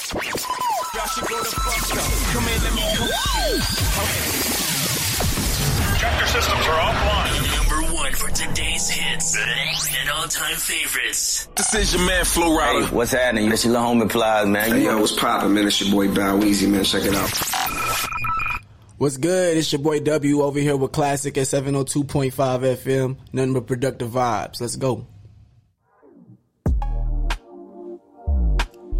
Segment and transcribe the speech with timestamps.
[0.00, 2.08] Y'all should go the fuck up.
[2.32, 3.58] Come in, let me coach you.
[5.98, 7.32] Tractor systems are offline.
[7.68, 11.48] Number one for today's hits and all-time favorites.
[11.54, 12.86] This is your man Flo Rida.
[12.88, 13.52] Hey, what's happening?
[13.52, 14.70] It's your little homie Plies, man.
[14.70, 15.66] Hey, You yo, what's poppin', man?
[15.66, 16.82] It's your boy Bow Weezy, man.
[16.84, 17.30] Check it out.
[18.96, 19.58] What's good?
[19.58, 23.16] It's your boy W over here with Classic at 702.5 FM.
[23.34, 24.60] Nothing but productive vibes.
[24.62, 25.06] Let's go.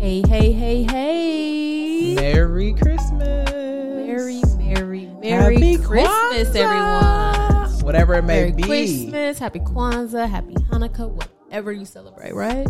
[0.01, 2.15] Hey, hey, hey, hey.
[2.15, 3.51] Merry Christmas.
[3.51, 6.57] Merry, Merry, Merry Happy Christmas, Kwanzaa.
[6.57, 7.85] everyone.
[7.85, 8.63] Whatever it may Merry be.
[8.63, 12.67] Christmas, Happy Kwanzaa, Happy Hanukkah, whatever you celebrate, right?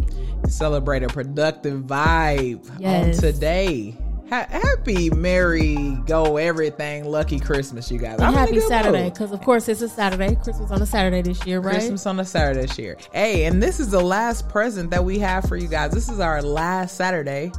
[0.49, 3.17] Celebrate a productive vibe um, Yes.
[3.19, 3.97] on today.
[4.31, 8.15] Ha- happy, merry, go everything, lucky Christmas, you guys.
[8.15, 10.37] And I'm happy Saturday, because of course it's a Saturday.
[10.37, 11.75] Christmas on a Saturday this year, right?
[11.75, 12.97] Christmas on a Saturday this year.
[13.13, 15.91] Hey, and this is the last present that we have for you guys.
[15.91, 17.51] This is our last Saturday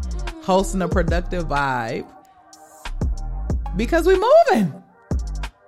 [0.44, 2.08] hosting a productive vibe
[3.76, 4.74] because we moving.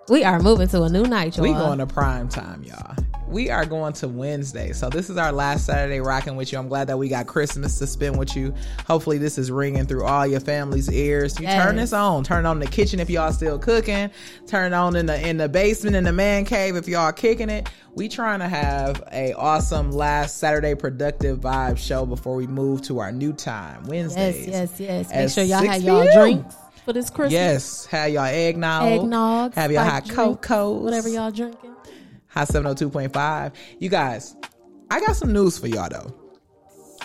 [0.08, 1.44] We are moving to a new night, y'all.
[1.44, 2.96] We going to prime time, y'all.
[3.34, 4.74] We are going to Wednesday.
[4.74, 6.60] So this is our last Saturday rocking with you.
[6.60, 8.54] I'm glad that we got Christmas to spend with you.
[8.88, 11.40] Hopefully this is ringing through all your family's ears.
[11.40, 12.24] You turn this on.
[12.24, 14.12] Turn on the kitchen if y'all still cooking.
[14.46, 17.68] Turn on in the in the basement in the man cave if y'all kicking it.
[17.96, 23.00] We trying to have a awesome last Saturday productive vibe show before we move to
[23.00, 24.46] our new time Wednesday.
[24.46, 25.10] Yes, yes, yes.
[25.10, 27.34] Make sure y'all 6 have y'all drinks for this Christmas.
[27.34, 28.92] Yes, have y'all eggnog.
[28.92, 30.74] Eggnog, Have y'all hot cocoa.
[30.74, 31.72] whatever y'all drinking.
[32.34, 33.54] Hot 702.5.
[33.80, 34.36] You guys,
[34.90, 36.14] I got some news for y'all though.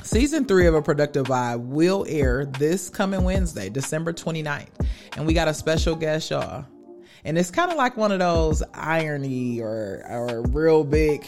[0.03, 4.69] Season three of A Productive Vibe will air this coming Wednesday, December 29th.
[5.17, 6.65] And we got a special guest, y'all.
[7.25, 11.27] And it's kind of like one of those irony or, or real big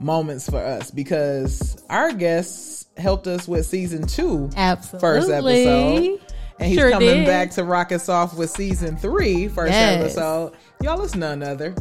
[0.00, 5.00] moments for us because our guests helped us with season two Absolutely.
[5.00, 6.20] first episode.
[6.58, 7.26] And he's Sure coming did.
[7.26, 10.00] back to rock us off with season three, first Yes.
[10.00, 10.54] episode.
[10.80, 11.74] Y'all, it's none other.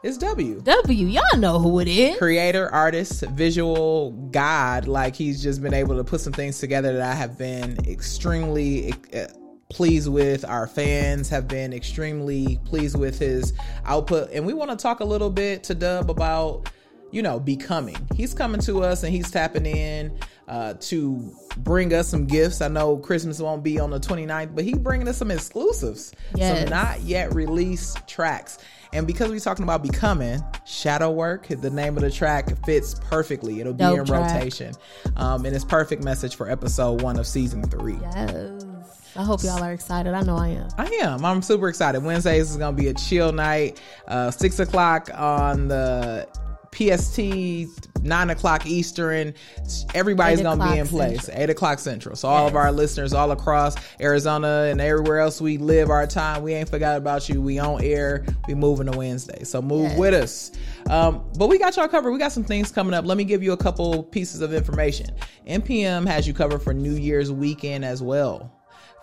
[0.00, 2.18] It's W W, y'all know who it is.
[2.18, 4.86] creator, artist, visual god.
[4.86, 8.92] Like he's just been able to put some things together that I have been extremely
[9.12, 9.26] uh,
[9.70, 10.44] pleased with.
[10.44, 13.52] Our fans have been extremely pleased with his
[13.84, 16.70] output, and we want to talk a little bit to Dub about
[17.10, 17.96] you know becoming.
[18.14, 20.16] He's coming to us and he's tapping in.
[20.46, 22.62] Uh, to bring us some gifts.
[22.62, 26.14] I know Christmas won't be on the 29th, but he bringing us some exclusives.
[26.34, 26.60] Yes.
[26.60, 28.56] Some not yet released tracks.
[28.92, 33.60] And because we're talking about becoming, Shadow Work, the name of the track fits perfectly.
[33.60, 34.34] It'll be Dope in track.
[34.34, 34.74] rotation.
[35.16, 37.98] Um, and it's perfect message for episode one of season three.
[38.00, 38.64] Yes.
[39.16, 40.14] I hope y'all are excited.
[40.14, 40.68] I know I am.
[40.78, 41.24] I am.
[41.24, 42.02] I'm super excited.
[42.02, 43.80] Wednesdays is going to be a chill night.
[44.06, 46.28] Uh, six o'clock on the
[46.72, 47.18] PST,
[48.02, 49.34] nine o'clock Eastern.
[49.94, 51.24] Everybody's going to be in place.
[51.24, 51.42] Central.
[51.42, 52.16] Eight o'clock Central.
[52.16, 56.42] So all of our listeners all across Arizona and everywhere else we live our time,
[56.42, 57.40] we ain't forgot about you.
[57.40, 58.24] We on air.
[58.46, 59.44] We moving to Wednesday.
[59.44, 59.98] So move Yes.
[59.98, 60.52] with us.
[60.90, 62.12] Um, but we got y'all covered.
[62.12, 63.04] We got some things coming up.
[63.04, 65.10] Let me give you a couple pieces of information.
[65.46, 68.52] NPM has you covered for New Year's weekend as well.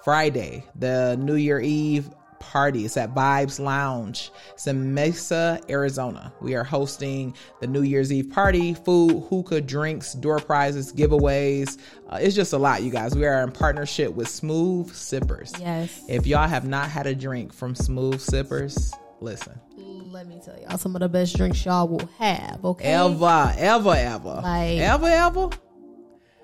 [0.04, 2.10] Friday, the New Year Eve
[2.40, 2.86] party.
[2.86, 4.32] It's at Vibes Lounge.
[4.68, 6.34] In Mesa, Arizona.
[6.42, 8.74] We are hosting the New Year's Eve party.
[8.74, 11.78] Food, hookah, drinks, door prizes, giveaways.
[12.10, 13.16] Uh, it's just a lot, you guys.
[13.16, 15.54] We are in partnership with Smooth Sippers.
[15.60, 16.04] Yes.
[16.08, 18.92] If y'all have not had a drink from Smooth Sippers,
[19.22, 19.60] listen.
[19.78, 22.86] Let me tell y'all some of the best drinks y'all will have, okay?
[22.86, 25.50] Ever, ever, ever, Like- ever, ever.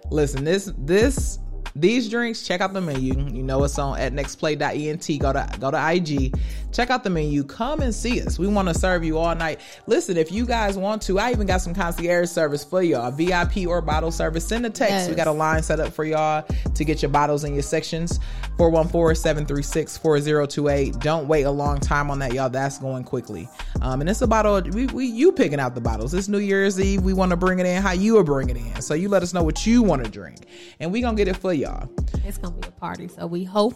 [0.09, 1.39] Listen, this, this,
[1.75, 2.43] these drinks.
[2.43, 3.13] Check out the menu.
[3.13, 5.19] You know it's on at nextplay.ent.
[5.19, 6.35] Go to go to IG.
[6.71, 7.43] Check out the menu.
[7.43, 8.39] Come and see us.
[8.39, 9.59] We want to serve you all night.
[9.87, 13.11] Listen, if you guys want to, I even got some concierge service for y'all.
[13.11, 14.47] VIP or bottle service.
[14.47, 14.91] Send a text.
[14.91, 15.09] Yes.
[15.09, 18.19] We got a line set up for y'all to get your bottles in your sections.
[18.57, 21.01] 414-736-4028.
[21.01, 22.49] Don't wait a long time on that, y'all.
[22.49, 23.49] That's going quickly.
[23.81, 24.61] Um, and it's a bottle.
[24.61, 26.13] We, we you picking out the bottles.
[26.13, 27.01] It's New Year's Eve.
[27.01, 28.81] We want to bring it in how you are bringing it in.
[28.81, 30.41] So you let us know what you want to drink,
[30.79, 31.89] and we gonna get it for y'all
[32.25, 33.73] It's gonna be a party, so we hope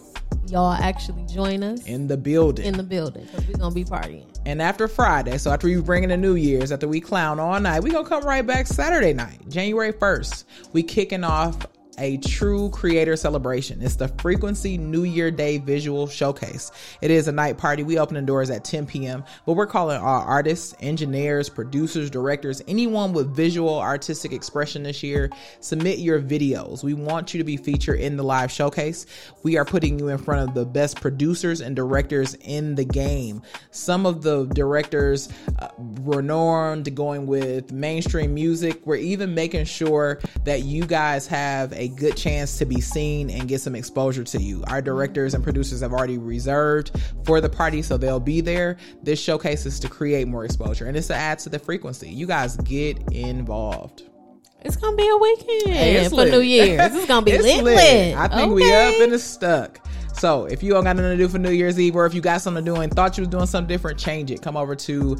[0.48, 2.66] y'all actually join us in the building.
[2.66, 4.26] in the building because we're gonna be partying.
[4.46, 7.60] And after Friday, so after we bring in the New Year's, after we clown all
[7.60, 10.44] night, we gonna come right back Saturday night, January 1st.
[10.74, 11.66] We kicking off
[11.98, 13.82] a true creator celebration.
[13.82, 16.72] It's the Frequency New Year Day Visual Showcase.
[17.02, 17.84] It is a night party.
[17.84, 22.62] We open the doors at 10 p.m., but we're calling all artists, engineers, producers, directors,
[22.68, 25.30] anyone with visual artistic expression this year.
[25.60, 26.84] Submit your videos.
[26.84, 29.06] We want you to be featured in the live showcase.
[29.44, 33.42] We are putting you in front of the best producers and directors in the game.
[33.72, 38.82] Some of the directors uh, renowned going with mainstream music.
[38.86, 43.30] We're even making sure that you guys have a a good chance to be seen
[43.30, 44.64] and get some exposure to you.
[44.68, 46.92] Our directors and producers have already reserved
[47.24, 48.78] for the party, so they'll be there.
[49.04, 52.10] This showcase is to create more exposure and it's to add to the frequency.
[52.10, 54.04] You guys get involved.
[54.64, 56.32] It's gonna be a weekend Hey, it's for lit.
[56.32, 56.96] New Year's.
[56.96, 58.18] It's gonna be It's lit, lit.
[58.18, 58.96] I think we Okay.
[58.98, 59.80] up and it's stuck.
[60.16, 62.22] So if you don't got nothing to do for New Year's Eve, or if you
[62.22, 64.42] got something to do and thought you was doing something different, change it.
[64.42, 65.18] Come over to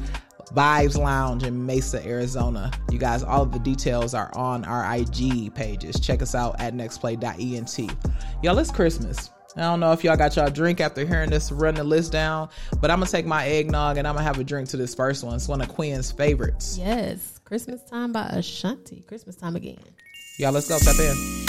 [0.54, 2.70] Vibes Lounge in Mesa, Arizona.
[2.90, 5.98] You guys, all of the details are on our IG pages.
[6.00, 7.96] Check us out at nextplay.ent.
[8.42, 9.30] Y'all, it's Christmas.
[9.56, 12.50] I don't know if y'all got y'all drink after hearing this run the list down,
[12.78, 15.24] but I'm gonna take my eggnog and I'm gonna have a drink to this first
[15.24, 15.34] one.
[15.34, 16.76] It's one of Quinn's favorites.
[16.78, 19.02] Yes, Christmas time by Ashanti.
[19.08, 19.78] Christmas time again.
[20.38, 21.45] Y'all, let's go tap in.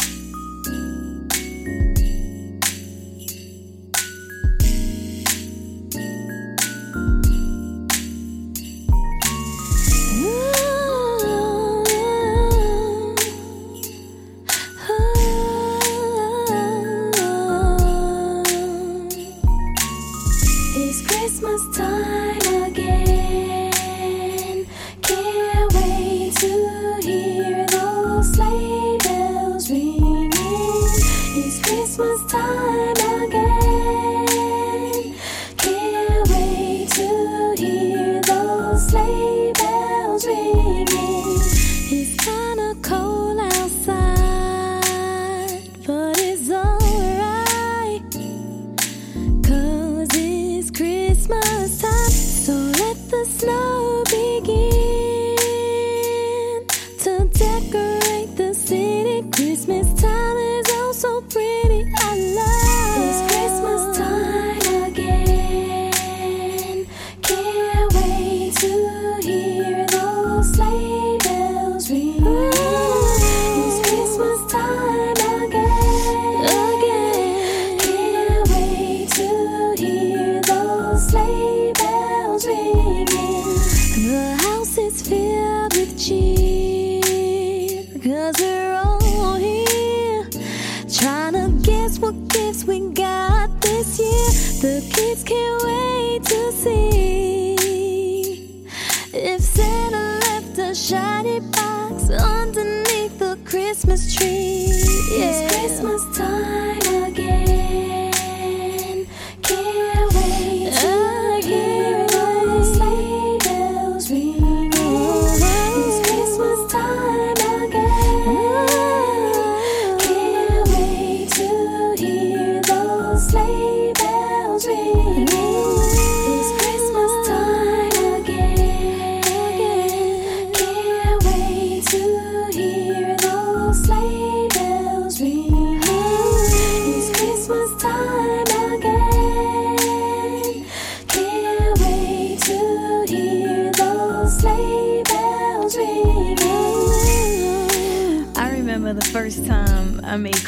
[83.10, 86.37] The house is filled with cheer,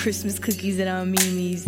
[0.09, 1.67] Christmas cookies at Aunt Mimi's.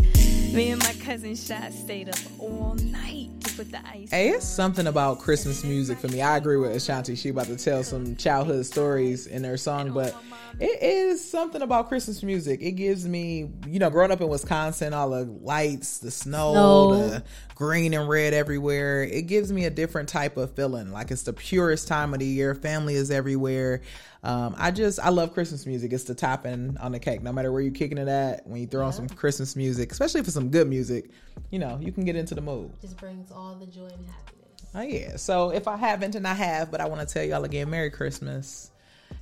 [0.52, 4.10] Me and my cousin Shot stayed up all night to put the ice.
[4.10, 6.24] Hey, it's something about Christmas music for me.
[6.24, 7.14] I agree with Ashanti.
[7.14, 10.16] She about to tell some childhood stories in her song, but
[10.62, 12.62] it is something about Christmas music.
[12.62, 17.24] It gives me, you know, growing up in Wisconsin, all the lights, the snow, the
[17.56, 19.02] green and red everywhere.
[19.04, 20.92] It gives me a different type of feeling.
[20.92, 22.54] Like it's the purest time of the year.
[22.54, 23.82] Family is everywhere.
[24.24, 25.94] Um, I just I love Christmas music.
[25.94, 27.24] It's the topping on the cake.
[27.24, 30.22] No matter where you're kicking it at, when you throw on some Christmas music, especially
[30.22, 31.10] for some good music,
[31.50, 32.72] you know, you can get into the mood.
[32.82, 34.70] Just brings all the joy and happiness.
[34.76, 35.16] Oh yeah.
[35.16, 37.90] So if I haven't and I have, but I want to tell y'all again, Merry
[37.90, 38.70] Christmas.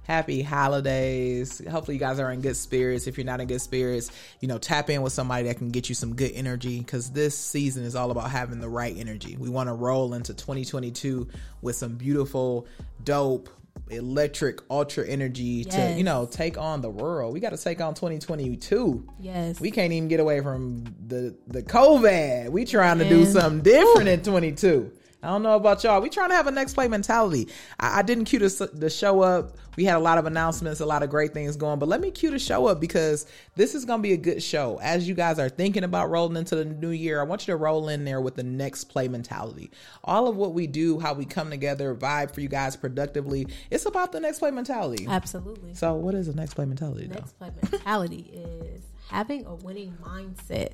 [0.03, 1.61] Happy holidays.
[1.69, 3.07] Hopefully you guys are in good spirits.
[3.07, 5.89] If you're not in good spirits, you know, tap in with somebody that can get
[5.89, 9.37] you some good energy because this season is all about having the right energy.
[9.37, 11.27] We want to roll into 2022
[11.61, 12.67] with some beautiful,
[13.03, 13.49] dope,
[13.89, 17.33] electric, ultra energy to, you know, take on the world.
[17.33, 19.07] We got to take on 2022.
[19.19, 19.59] Yes.
[19.59, 22.49] We can't even get away from the the COVID.
[22.49, 24.91] We trying to do something different in 22.
[25.21, 26.01] I don't know about y'all.
[26.01, 27.49] We trying to have a next play mentality.
[27.79, 29.57] I, I didn't cue the, the show up.
[29.75, 32.11] We had a lot of announcements, a lot of great things going, but let me
[32.11, 34.79] cue the show up because this is going to be a good show.
[34.81, 37.57] As you guys are thinking about rolling into the new year, I want you to
[37.57, 39.71] roll in there with the next play mentality.
[40.03, 43.85] All of what we do, how we come together, vibe for you guys productively, it's
[43.85, 45.05] about the next play mentality.
[45.07, 45.73] Absolutely.
[45.73, 47.15] So, what is the next play mentality though?
[47.15, 50.73] Next play mentality is having a winning mindset,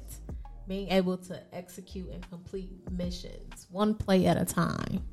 [0.67, 5.03] being able to execute and complete missions one play at a time.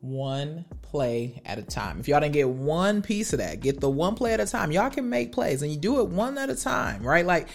[0.00, 2.00] one play at a time.
[2.00, 4.72] If y'all didn't get one piece of that, get the one play at a time.
[4.72, 7.26] Y'all can make plays and you do it one at a time, right?
[7.26, 7.48] Like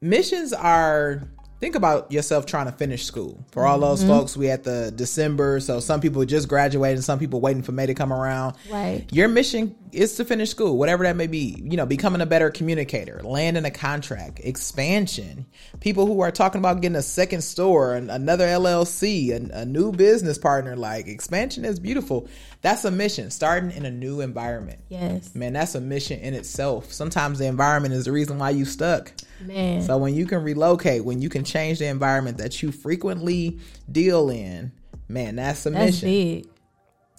[0.00, 1.22] missions are
[1.60, 3.44] think about yourself trying to finish school.
[3.52, 4.08] For all those Mhm.
[4.08, 7.86] folks, we at the December, so some people just graduated, some people waiting for May
[7.86, 8.54] to come around.
[8.70, 9.04] Right.
[9.12, 11.62] Your mission is to finish school, whatever that may be.
[11.62, 15.44] You know, becoming a better communicator, landing a contract, expansion.
[15.80, 19.92] People who are talking about getting a second store, an- another LLC, a, a new
[19.92, 20.76] business partner.
[20.76, 22.26] Like expansion is beautiful.
[22.62, 23.30] That's a mission.
[23.30, 24.78] Starting in a new environment.
[24.88, 25.30] Yes.
[25.34, 26.92] Man, that's a mission in itself.
[26.92, 29.12] Sometimes the environment is the reason why you stuck.
[29.42, 29.82] Man.
[29.82, 33.58] So when you can relocate, when you can change the environment that you frequently
[33.90, 34.72] deal in,
[35.08, 36.08] man, that's a That's mission.
[36.08, 36.48] big.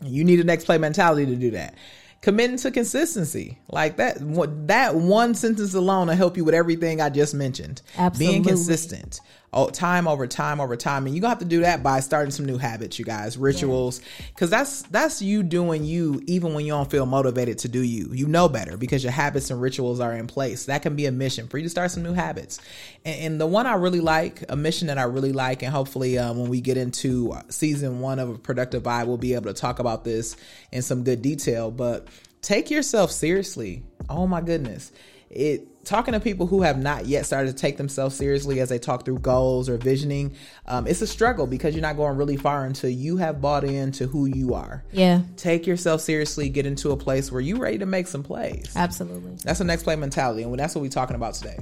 [0.04, 1.76] You need a next play mentality to do that.
[2.22, 4.22] Committing to consistency, like that.
[4.22, 7.82] What that one sentence alone will help you with everything I just mentioned.
[7.98, 8.34] Absolutely.
[8.34, 9.20] Being consistent,
[9.54, 12.30] oh, time over time over time, and you gonna have to do that by starting
[12.30, 14.02] some new habits, you guys, rituals,
[14.36, 18.12] because that's that's you doing you even when you don't feel motivated to do you.
[18.14, 20.66] You know better because your habits and rituals are in place.
[20.66, 22.60] That can be a mission for you to start some new habits.
[23.04, 26.20] And, and the one I really like, a mission that I really like, and hopefully
[26.20, 29.60] um, when we get into season one of a productive vibe, we'll be able to
[29.60, 30.36] talk about this
[30.72, 31.72] in some good detail.
[31.72, 32.08] But
[32.42, 33.84] take yourself seriously.
[34.10, 34.92] Oh my goodness.
[35.30, 38.78] It talking to people who have not yet started to take themselves seriously as they
[38.78, 40.36] talk through goals or visioning,
[40.68, 44.08] um, it's a struggle because you're not going really far until you have bought into
[44.08, 44.84] who you are.
[44.92, 45.22] Yeah.
[45.38, 48.72] Take yourself seriously, get into a place where you're ready to make some plays.
[48.76, 49.36] Absolutely.
[49.44, 51.58] That's the next play mentality, and that's what we're talking about today.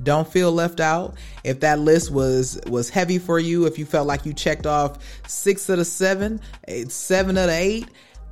[0.00, 1.16] Don't feel left out.
[1.42, 4.98] If that list was was heavy for you, if you felt like you checked off
[5.26, 7.88] six of the seven, eight, seven of the eight,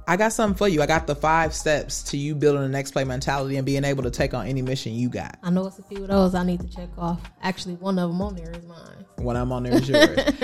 [0.08, 0.82] I got something for you.
[0.82, 4.04] I got the five steps to you building the next play mentality and being able
[4.04, 5.38] to take on any mission you got.
[5.42, 7.20] I know it's a few of those I need to check off.
[7.42, 9.04] Actually, one of them on there is mine.
[9.16, 10.18] When I'm on there, is yours.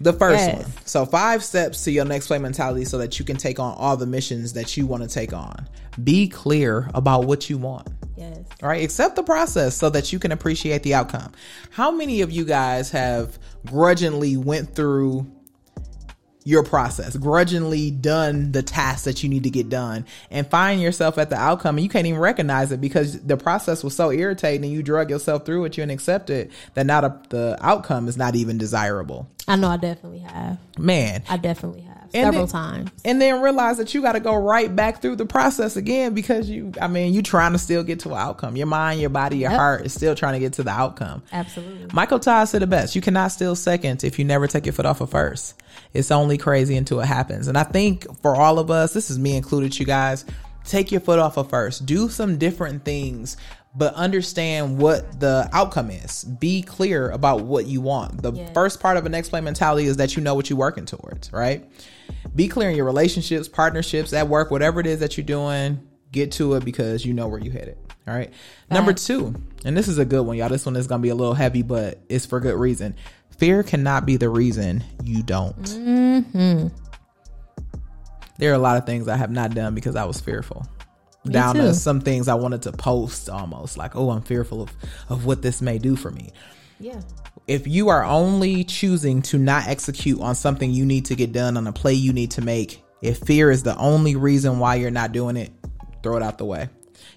[0.00, 0.62] The first Yes.
[0.64, 0.72] one.
[0.84, 3.96] So five steps to your next play mentality so that you can take on all
[3.96, 5.68] the missions that you want to take on.
[6.02, 7.88] Be clear about what you want.
[8.16, 8.40] Yes.
[8.64, 11.30] All right, accept the process so that you can appreciate the outcome.
[11.70, 15.30] How many of you guys have grudgingly went through
[16.44, 21.18] your process, grudgingly done the tasks that you need to get done, and find yourself
[21.18, 24.64] at the outcome and you can't even recognize it because the process was so irritating
[24.64, 28.08] and you drug yourself through it, you and accept it, that now the, the outcome
[28.08, 29.28] is not even desirable.
[29.46, 30.58] I know I definitely have.
[30.78, 31.91] Man, I definitely have.
[32.12, 32.90] Several then- times.
[33.04, 36.48] and then realize that you got to go right back through the process again because
[36.50, 39.38] you i mean you trying to still get to an outcome your mind your body
[39.38, 39.58] your Yep.
[39.60, 41.86] heart is still trying to get to the outcome Absolutely.
[41.92, 44.86] michael todd said the best you cannot steal second if you never take your foot
[44.86, 45.54] off of first
[45.94, 49.18] it's only crazy until it happens and i think for all of us this is
[49.18, 50.24] me included you guys
[50.64, 53.36] take your foot off of first do some different things
[53.74, 56.24] but understand what the outcome is.
[56.24, 58.22] Be clear about what you want.
[58.22, 60.84] The first part of an next play mentality is that you know what you're working
[60.84, 61.68] towards right?
[62.34, 66.32] Be clear in your relationships partnerships at work whatever it is that you're doing get
[66.32, 68.32] to it because you know where you're headed all right?
[68.70, 71.14] Number two and this is a good one y'all this one is gonna be a
[71.14, 72.94] little heavy but it's for good reason.
[73.38, 75.62] Fear cannot be the reason you don't.
[75.62, 76.68] Mm-hmm.
[78.38, 80.66] there are a lot of things I have not done because I was fearful.
[81.24, 81.62] Me Down too.
[81.62, 84.72] to some things I wanted to post almost like, oh, I'm fearful of,
[85.08, 86.32] of what this may do for me.
[86.80, 87.00] Yeah.
[87.46, 91.56] If you are only choosing to not execute on something you need to get done
[91.56, 94.90] on a play you need to make, if fear is the only reason why you're
[94.90, 95.52] not doing it,
[96.02, 96.68] throw it out the way.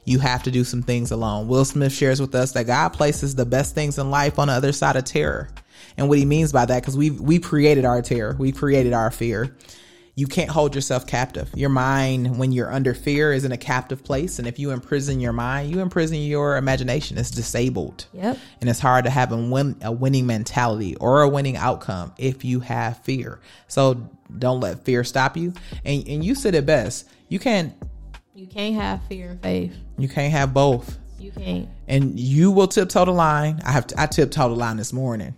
[0.04, 1.48] You have to do some things alone.
[1.48, 4.54] Will Smith shares with us that God places the best things in life on the
[4.54, 5.50] other side of terror.
[5.98, 9.10] And what he means by that, because we we created our terror, we created our
[9.10, 9.56] fear.
[10.18, 11.50] You can't hold yourself captive.
[11.56, 14.40] Your mind, when you're under fear, is in a captive place.
[14.40, 17.18] And if you imprison your mind, you imprison your imagination.
[17.18, 18.06] It's disabled.
[18.14, 18.38] Yep.
[18.62, 22.46] And it's hard to have a, win, a winning mentality or a winning outcome if
[22.46, 23.42] you have fear.
[23.68, 25.54] So don't let fear stop you.
[25.84, 27.10] And, and you said it best.
[27.28, 27.74] You can't
[28.34, 29.76] You can't have fear and faith.
[29.98, 30.98] you can't have both.
[31.20, 31.68] You can't.
[31.90, 33.62] And you will tiptoe the line.
[33.66, 35.36] I have I tiptoed the line this morning.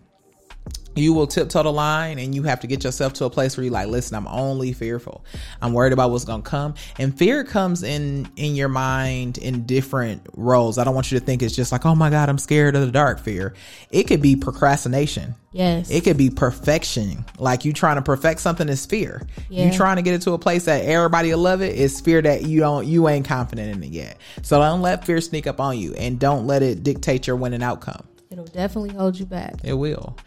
[0.97, 3.63] You will tiptoe the line and you have to get yourself to a place where
[3.63, 5.23] you're like, listen, I'm only fearful.
[5.61, 6.75] I'm worried about what's gonna come.
[6.99, 10.77] And fear comes in in your mind in different roles.
[10.77, 12.85] I don't want you to think it's just like, oh my God, I'm scared of
[12.85, 13.53] the dark fear.
[13.91, 15.35] It could be procrastination.
[15.51, 15.89] Yes.
[15.89, 17.25] It could be perfection.
[17.39, 19.25] Like you trying to perfect something is fear.
[19.49, 19.65] Yeah.
[19.65, 22.21] You trying to get it to a place that everybody will love it is fear
[22.21, 24.17] that you don't you ain't confident in it yet.
[24.43, 27.63] So don't let fear sneak up on you and don't let it dictate your winning
[27.63, 28.05] outcome.
[28.29, 29.55] It'll definitely hold you back.
[29.63, 30.17] It will.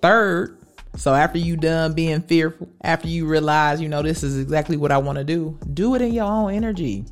[0.00, 0.58] Third,
[0.96, 4.92] so after you done being fearful, after you realize, you know, this is exactly what
[4.92, 7.04] I want to do, do it in your own energy.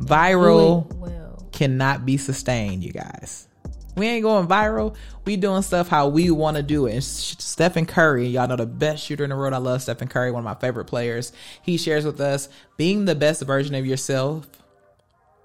[0.00, 1.48] Viral well.
[1.52, 3.48] cannot be sustained, you guys.
[3.94, 4.96] We ain't going viral.
[5.26, 6.94] We doing stuff how we want to do it.
[6.94, 9.52] And Stephen Curry, y'all know the best shooter in the world.
[9.52, 11.32] I love Stephen Curry, one of my favorite players.
[11.60, 12.48] He shares with us
[12.78, 14.48] being the best version of yourself.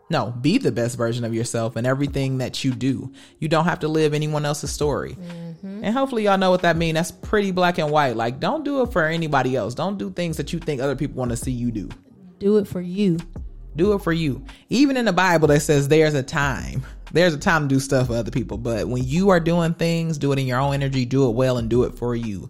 [0.10, 3.12] No, be the best version of yourself in everything that you do.
[3.40, 5.16] You don't have to live anyone else's story.
[5.16, 5.84] Mm-hmm.
[5.84, 6.96] And hopefully y'all know what that means.
[6.96, 8.16] That's pretty black and white.
[8.16, 9.76] Like don't do it for anybody else.
[9.76, 11.90] Don't do things that you think other people want to see you do.
[12.40, 13.18] Do it for you.
[13.76, 14.44] Do it for you.
[14.70, 16.84] Even in the Bible that says there's a time.
[17.12, 18.58] There's a time to do stuff for other people.
[18.58, 21.58] But when you are doing things, do it in your own energy, do it well
[21.58, 22.50] and do it for you.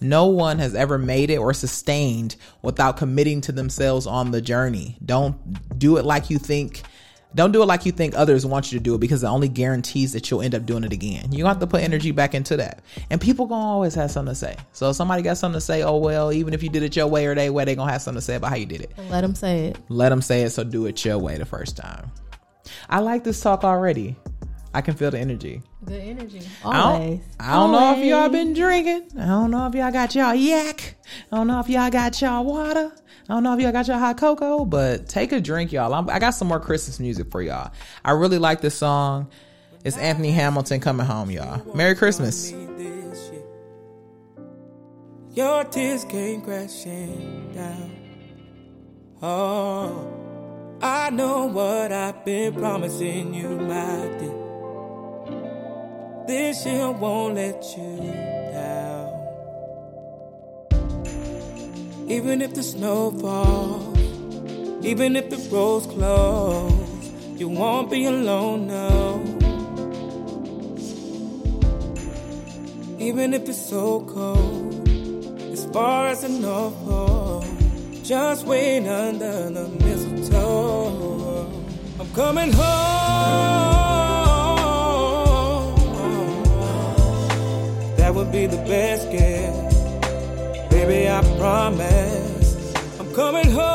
[0.00, 4.96] No one has ever made it or sustained without committing to themselves on the journey.
[5.04, 6.82] Don't do it like you think.
[7.34, 9.48] Don't do it like you think others want you to do it because it only
[9.48, 11.32] guarantees that you'll end up doing it again.
[11.32, 12.80] You have to put energy back into that.
[13.10, 14.56] And people gonna always have something to say.
[14.72, 17.08] So if somebody got something to say, oh well, even if you did it your
[17.08, 18.92] way or they way, they gonna have something to say about how you did it.
[19.10, 19.78] Let them say it.
[19.88, 22.12] Let them say it, so do it your way the first time.
[22.88, 24.16] I like this talk already.
[24.72, 25.62] I can feel the energy.
[25.84, 26.40] Good energy.
[26.64, 27.20] I Always.
[27.20, 29.08] don't, I don't know if y'all been drinking.
[29.16, 30.96] I don't know if y'all got y'all yak.
[31.30, 32.92] I don't know if y'all got y'all water.
[33.28, 35.94] I don't know if y'all got your hot cocoa, but take a drink, y'all.
[35.94, 37.70] I'm, I got some more Christmas music for y'all.
[38.04, 39.30] I really like this song.
[39.84, 41.62] It's Anthony Hamilton coming home, y'all.
[41.74, 42.52] Merry Christmas.
[45.34, 47.90] Your tears came crashing down.
[49.22, 50.23] Oh,
[50.80, 54.44] I know what I've been promising you, my dear.
[56.26, 57.96] This year won't let you
[58.52, 59.10] down.
[62.08, 63.98] Even if the snow falls,
[64.84, 66.72] even if the roads close,
[67.36, 69.22] you won't be alone, no.
[72.98, 74.88] Even if it's so cold,
[75.52, 77.13] as far as the north pole,
[78.04, 81.50] just wait under the mistletoe.
[81.98, 82.64] I'm coming home.
[87.96, 89.70] That would be the best gift,
[90.70, 91.08] baby.
[91.08, 92.74] I promise.
[93.00, 93.68] I'm coming home,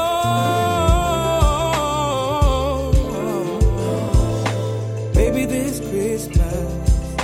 [5.15, 5.45] baby.
[5.45, 7.17] This Christmas.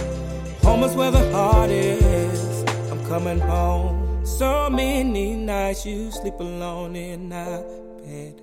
[0.63, 2.63] Home is where the heart is.
[2.89, 3.94] I'm coming home.
[4.37, 7.63] So many nights you sleep alone in our
[8.03, 8.41] bed.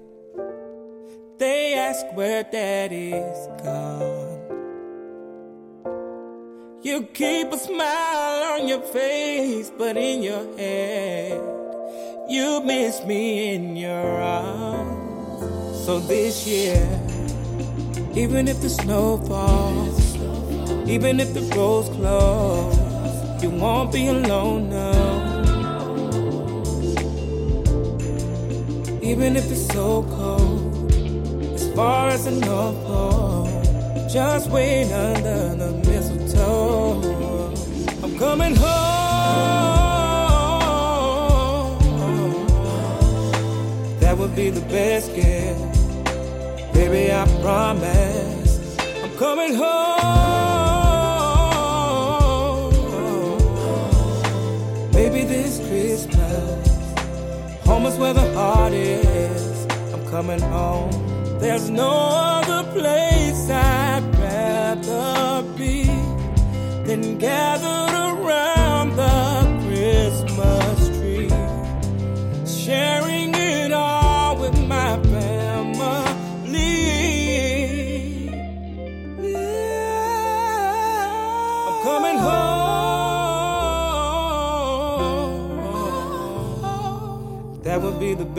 [1.37, 4.41] They ask where daddy's gone.
[6.81, 11.39] You keep a smile on your face, but in your head,
[12.27, 15.85] you miss me in your arms.
[15.85, 16.89] So this year,
[18.15, 20.17] even if the snow falls,
[20.89, 25.02] even if the roads close, you won't be alone now.
[29.03, 30.93] Even if it's so cold,
[31.55, 37.01] as far as the North Pole, just wait under the mistletoe.
[38.05, 38.93] I'm coming home.
[43.99, 45.59] That would be the best gift,
[46.73, 47.13] baby.
[47.13, 48.79] I promise.
[49.03, 50.42] I'm coming home.
[57.73, 59.67] Home is where the heart is.
[59.95, 60.93] I'm coming home.
[61.41, 61.93] There's no
[62.37, 65.85] other place I'd rather be
[66.87, 67.92] than gathered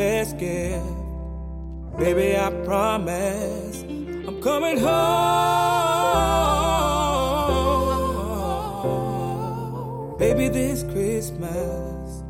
[0.04, 0.84] best gift.
[1.98, 3.84] Baby, I promise.
[3.84, 5.14] I'm coming home.
[10.20, 12.24] Baby, this Christmas.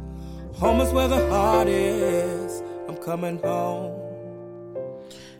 [0.60, 2.62] Home is where the heart is.
[2.88, 4.00] I'm coming home.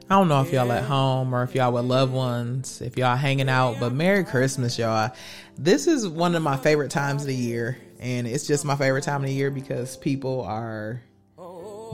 [0.10, 3.16] I don't know if y'all at home or if y'all with loved ones, if y'all
[3.16, 5.12] hanging out, but Merry Christmas, y'all.
[5.56, 9.04] This is one of my favorite times of the year, and it's just my favorite
[9.04, 11.00] time of the year because people are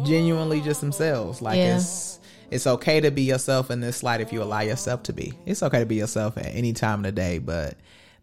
[0.06, 1.42] genuinely just themselves.
[1.42, 1.78] Like Yeah.
[1.78, 2.20] it's
[2.52, 5.34] it's okay to be yourself in this light if you allow yourself to be.
[5.46, 7.76] It's okay to be yourself at any time of the day, but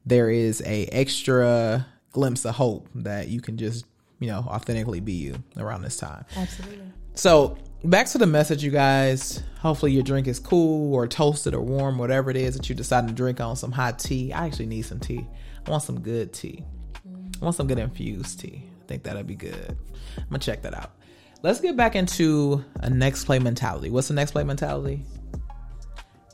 [0.04, 3.84] there is a extra glimpse of hope that you can just,
[4.18, 6.24] you know, authentically be you around this time.
[6.36, 6.80] Absolutely.
[7.14, 9.42] So back to the message, you guys.
[9.60, 13.06] Hopefully your drink is cool or toasted or warm, whatever it is that you decide
[13.08, 14.32] to drink on some hot tea.
[14.32, 15.26] I actually need some tea.
[15.66, 16.64] I want some good tea.
[17.40, 18.64] I want some good infused tea.
[18.84, 19.76] I think that'd be good.
[20.16, 20.92] I'm gonna check that out.
[21.46, 23.88] Let's get back into a next play mentality.
[23.88, 25.04] What's the next play mentality?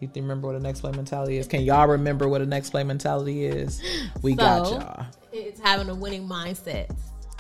[0.01, 1.47] You think remember what a next play mentality is?
[1.47, 3.83] Can y'all remember what a next play mentality is?
[4.23, 5.07] We got So, y'all.
[5.31, 6.91] It's having a winning mindset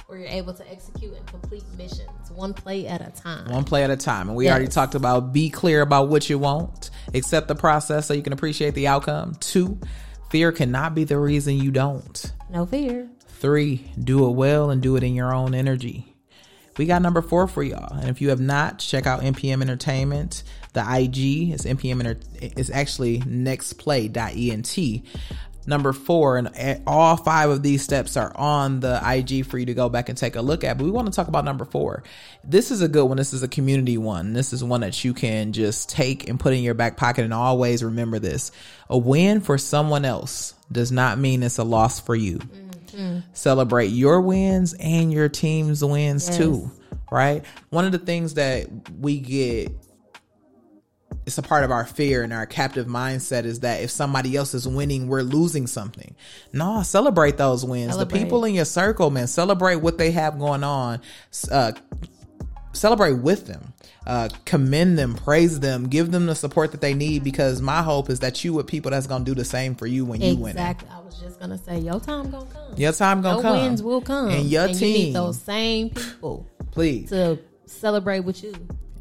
[0.06, 3.50] where you're able to execute and complete missions one play at a time.
[3.50, 4.28] One play at a time.
[4.28, 4.52] And we Yes.
[4.52, 8.34] already talked about be clear about what you want, accept the process so you can
[8.34, 9.34] appreciate the outcome.
[9.40, 9.78] Two,
[10.28, 12.32] fear cannot be the reason you don't.
[12.50, 13.08] No fear.
[13.40, 16.11] Three, do it well and do it in your own energy.
[16.78, 17.92] We got number four for y'all.
[17.94, 20.42] And if you have not, check out NPM Entertainment.
[20.72, 24.78] The IG is NPM Enter- is actually nextplay.ent.
[25.64, 29.74] Number four, and all five of these steps are on the IG for you to
[29.74, 30.76] go back and take a look at.
[30.76, 32.02] But we want to talk about number four.
[32.42, 33.16] This is a good one.
[33.16, 34.32] This is a community one.
[34.32, 37.32] This is one that you can just take and put in your back pocket and
[37.32, 38.50] always remember this.
[38.88, 42.71] A win for someone else does not mean it's a loss for you mm.
[43.32, 46.36] Celebrate your wins and your team's wins Yes.
[46.38, 46.70] too
[47.10, 47.44] right?
[47.68, 49.70] One of the things that we get
[51.24, 54.54] it's a part of our fear and our captive mindset is that if somebody else
[54.54, 56.16] is winning we're losing something.
[56.52, 57.92] No celebrate those wins.
[57.92, 58.18] Celebrate.
[58.18, 61.00] the people in your circle man celebrate what they have going on.
[61.50, 61.72] Uh,
[62.72, 63.71] celebrate with them
[64.06, 68.10] uh, commend them praise them give them the support that they need because my hope
[68.10, 70.50] is that you with people that's gonna do the same for you when you win
[70.50, 70.88] Exactly.
[70.90, 72.74] I was just gonna say your time gonna come.
[72.76, 73.54] your time gonna come.
[73.54, 77.38] Your come wins will come, and your you team need those same people please to
[77.66, 78.54] celebrate with you.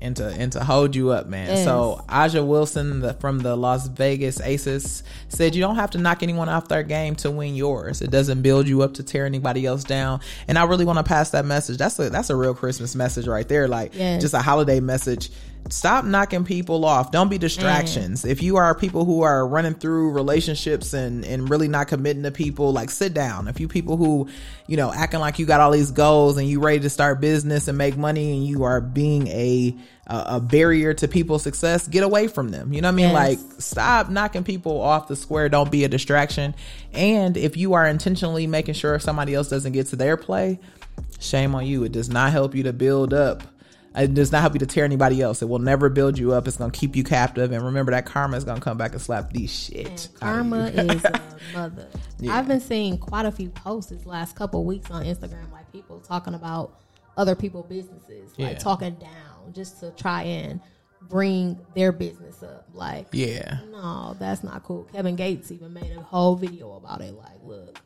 [0.04, 1.48] And to and to hold you up, man.
[1.48, 1.64] Yes.
[1.64, 6.24] So A'ja Wilson the, from the Las Vegas Aces said you don't have to knock
[6.24, 8.02] anyone off their game to win yours.
[8.02, 10.22] It doesn't build you up to tear anybody else down.
[10.48, 11.78] And I really want to pass that message.
[11.78, 13.68] That's a that's a real Christmas message right there.
[13.68, 14.22] Like Yes.
[14.22, 15.30] just a holiday message.
[15.70, 17.12] Stop knocking people off.
[17.12, 18.24] Don't be distractions.
[18.24, 18.30] Mm.
[18.30, 22.32] If you are people who are running through relationships and and really not committing to
[22.32, 23.48] people, like sit down.
[23.48, 24.28] If you people who,
[24.68, 27.68] you know, acting like you got all these goals and you ready to start business
[27.68, 32.04] and make money and you are being a a, a barrier to people's success, get
[32.04, 32.74] away from them.
[32.74, 33.12] You know what I mean?
[33.12, 33.14] Yes.
[33.14, 35.48] Like stop knocking people off the square.
[35.48, 36.54] Don't be a distraction.
[36.92, 40.60] And if you are intentionally making sure somebody else doesn't get to their play,
[41.20, 41.84] shame on you.
[41.84, 43.44] It does not help you to build up.
[43.96, 45.42] It does not help you to tear anybody else.
[45.42, 46.48] It will never build you up.
[46.48, 47.52] It's going to keep you captive.
[47.52, 50.08] And remember that karma is going to come back and slap these shit.
[50.16, 51.22] Karma is a
[51.54, 51.88] mother.
[52.20, 52.38] Yeah.
[52.38, 56.00] I've been seeing quite a few posts this last couple weeks on Instagram, like people
[56.00, 56.80] talking about
[57.18, 58.58] other people' businesses, like Yeah.
[58.60, 60.62] talking down just to try and
[61.10, 62.70] bring their business up.
[62.74, 63.60] Like, Yeah.
[63.72, 64.84] no, that's not cool.
[64.94, 67.14] Kevin Gates even made a whole video about it.
[67.14, 67.82] Like, look,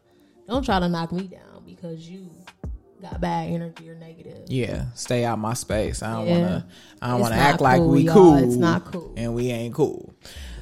[0.47, 2.29] don't try to knock me down because you
[3.09, 4.43] got bad energy or negative.
[4.47, 6.01] Yeah, stay out my space.
[6.03, 6.39] I don't Yeah.
[6.39, 6.65] want to.
[7.01, 8.13] I don't It's want to not act like we y'all.
[8.13, 8.35] cool.
[8.37, 9.13] It's not cool.
[9.17, 10.13] and we ain't cool.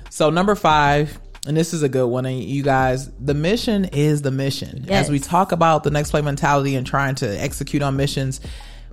[0.10, 2.26] So number five, and this is a good one.
[2.26, 4.86] And you guys, the mission is the mission.
[4.88, 5.06] Yes.
[5.06, 8.40] As we talk about the next play mentality and trying to execute on missions,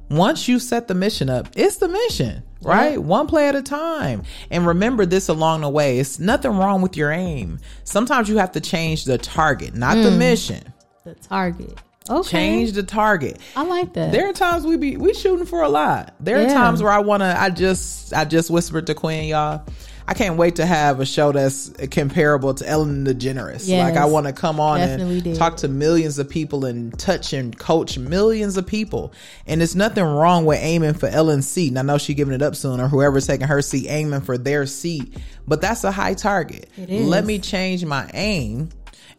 [0.09, 3.01] once you set the mission up, it's the mission, right?
[3.01, 4.23] One play at a time.
[4.51, 5.99] And remember this along the way.
[6.01, 7.61] It's nothing wrong with your aim.
[7.85, 10.17] Sometimes you have to change the target, not the Mm.
[10.19, 10.73] mission.
[11.05, 11.79] The target.
[12.11, 12.29] Okay.
[12.31, 13.39] Change the target.
[13.57, 14.13] I like that.
[14.13, 16.15] There are times we be we shooting for a lot.
[16.21, 16.55] There are Yeah.
[16.55, 19.63] times where I wanna I just I just whispered to Quinn, y'all.
[20.09, 23.69] I can't wait to have a show that's comparable to Ellen DeGeneres.
[23.69, 23.89] Yes.
[23.95, 25.37] Like I want to come on and did.
[25.37, 29.13] talk to millions of people and touch and coach millions of people.
[29.47, 31.69] And there's nothing wrong with aiming for Ellen's seat.
[31.69, 34.37] And I know she giving it up soon or whoever's taking her seat aiming for
[34.37, 35.17] their seat.
[35.47, 36.69] But that's a high target.
[36.77, 37.07] It is.
[37.07, 38.71] Let me change my aim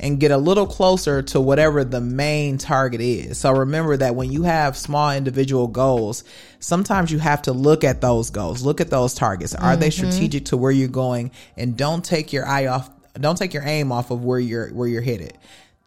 [0.01, 3.37] and get a little closer to whatever the main target is.
[3.37, 6.23] So remember that when you have small individual goals,
[6.59, 9.53] sometimes you have to look at those goals, look at those targets.
[9.53, 9.93] Are they Mhm.
[9.93, 11.29] strategic to where you're going?
[11.55, 14.87] And don't take your eye off, don't take your aim off of where you're where
[14.87, 15.37] you're headed.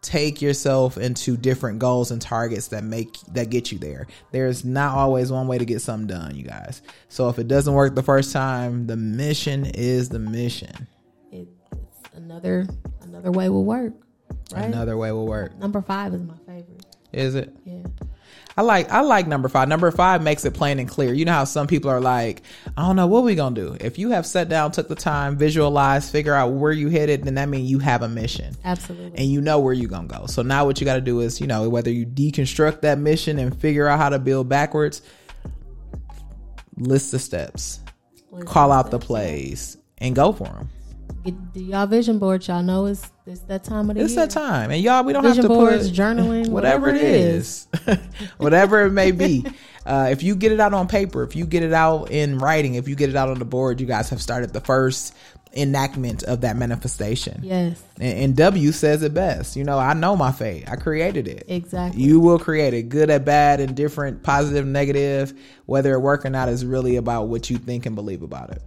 [0.01, 4.07] Take yourself into different goals and targets that make that get you there.
[4.31, 6.81] There's not always one way to get something done, you guys.
[7.09, 10.87] So if it doesn't work the first time, the mission is the mission.
[11.31, 11.49] It's
[12.15, 12.67] another
[13.01, 13.93] another way will work.
[14.53, 14.65] Right?
[14.65, 15.57] Another way will work.
[15.57, 16.85] Number five is my favorite.
[17.11, 17.55] Is it?
[17.65, 17.83] Yeah.
[18.57, 19.67] I like I like number five.
[19.67, 21.13] Number five makes it plain and clear.
[21.13, 22.41] You know how some people are like,
[22.77, 23.75] I don't know what we gonna do.
[23.81, 27.35] If you have sat down, took the time, visualize, figure out where you headed, then
[27.35, 28.55] that means you have a mission.
[28.63, 29.17] Absolutely.
[29.17, 30.25] And you know where you're gonna go.
[30.27, 33.59] So now what you gotta do is, you know, whether you deconstruct that mission and
[33.59, 35.01] figure out how to build backwards,
[36.77, 37.81] list the steps,
[38.31, 40.69] List call the out the plays, and go for them.
[41.25, 42.47] Get, do y'all vision board?
[42.47, 44.25] Y'all know it's it's that time of the It's year.
[44.25, 47.67] that time, and y'all, we don't Vision have to boards, put journaling, whatever, it is,
[48.37, 49.45] whatever it may be.
[49.85, 52.73] Uh, if you get it out on paper, if you get it out in writing,
[52.73, 55.13] if you get it out on the board, you guys have started the first
[55.55, 57.39] enactment of that manifestation.
[57.43, 57.81] Yes.
[57.99, 59.55] And, and W says it best.
[59.55, 60.67] You know, I know my fate.
[60.67, 61.45] I created it.
[61.47, 62.01] Exactly.
[62.01, 65.33] You will create it, good or bad, indifferent, positive, negative.
[65.67, 68.63] Whether it work or not is really about what you think and believe about it.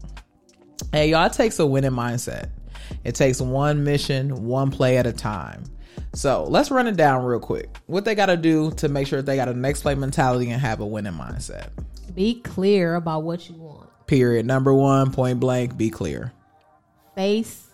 [0.93, 2.51] Hey, y'all, it takes a winning mindset.
[3.05, 5.65] It takes one mission, one play at a time.
[6.15, 7.77] So let's run it down real quick.
[7.87, 10.61] What they got to do to make sure they got a next play mentality and
[10.61, 11.69] have a winning mindset.
[12.15, 13.89] Be clear about what you want.
[14.07, 14.47] Period.
[14.47, 16.33] Number one, point blank, be clear.
[17.15, 17.69] Face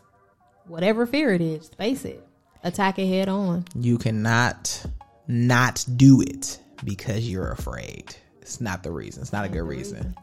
[0.67, 1.69] whatever fear it is.
[1.69, 2.27] Face it.
[2.63, 3.65] Attack it head on.
[3.75, 4.85] You cannot
[5.27, 8.15] not do it because you're afraid.
[8.41, 9.23] It's not the reason.
[9.23, 10.15] It's not a good reason.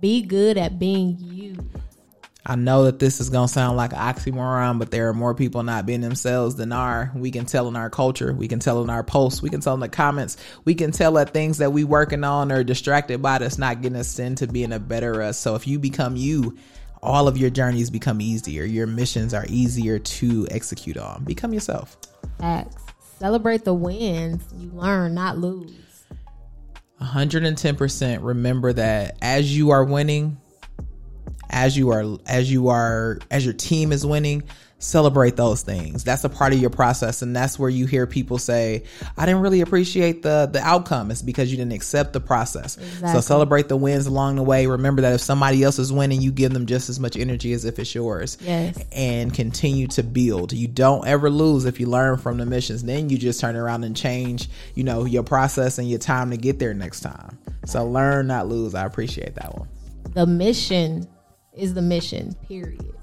[0.00, 1.56] Be good at being you.
[2.46, 5.62] I know that this is gonna sound like an oxymoron, but there are more people
[5.62, 7.10] not being themselves than are.
[7.14, 9.72] We can tell in our culture, we can tell in our posts, we can tell
[9.72, 13.38] in the comments, we can tell that things that we working on or distracted by
[13.38, 15.38] that's not getting us into being a better us.
[15.38, 16.58] So if you become you,
[17.02, 18.64] all of your journeys become easier.
[18.64, 21.24] Your missions are easier to execute on.
[21.24, 21.96] Become yourself.
[22.38, 22.82] Facts.
[23.18, 24.42] Celebrate the wins.
[24.54, 25.72] You learn, not lose.
[27.00, 30.38] 110% remember that as you are winning
[31.50, 34.42] as you are as you are as your team is winning
[34.84, 36.04] celebrate those things.
[36.04, 38.84] That's a part of your process and that's where you hear people say
[39.16, 41.10] i didn't really appreciate the the outcome.
[41.10, 42.78] It's because you didn't accept the process.
[43.00, 44.66] So celebrate the wins along the way.
[44.66, 47.64] Remember that if somebody else is winning you give them just as much energy as
[47.64, 48.38] if it's yours.
[48.40, 48.84] Yes.
[48.92, 50.52] and continue to build.
[50.52, 52.82] You don't ever lose if you learn from the missions.
[52.82, 56.36] Then you just turn around and change you know your process and your time to
[56.36, 57.38] get there next time.
[57.64, 58.74] So learn not lose.
[58.74, 59.68] I appreciate that one.
[60.12, 61.08] The mission
[61.56, 62.34] is the mission.
[62.46, 62.94] Period.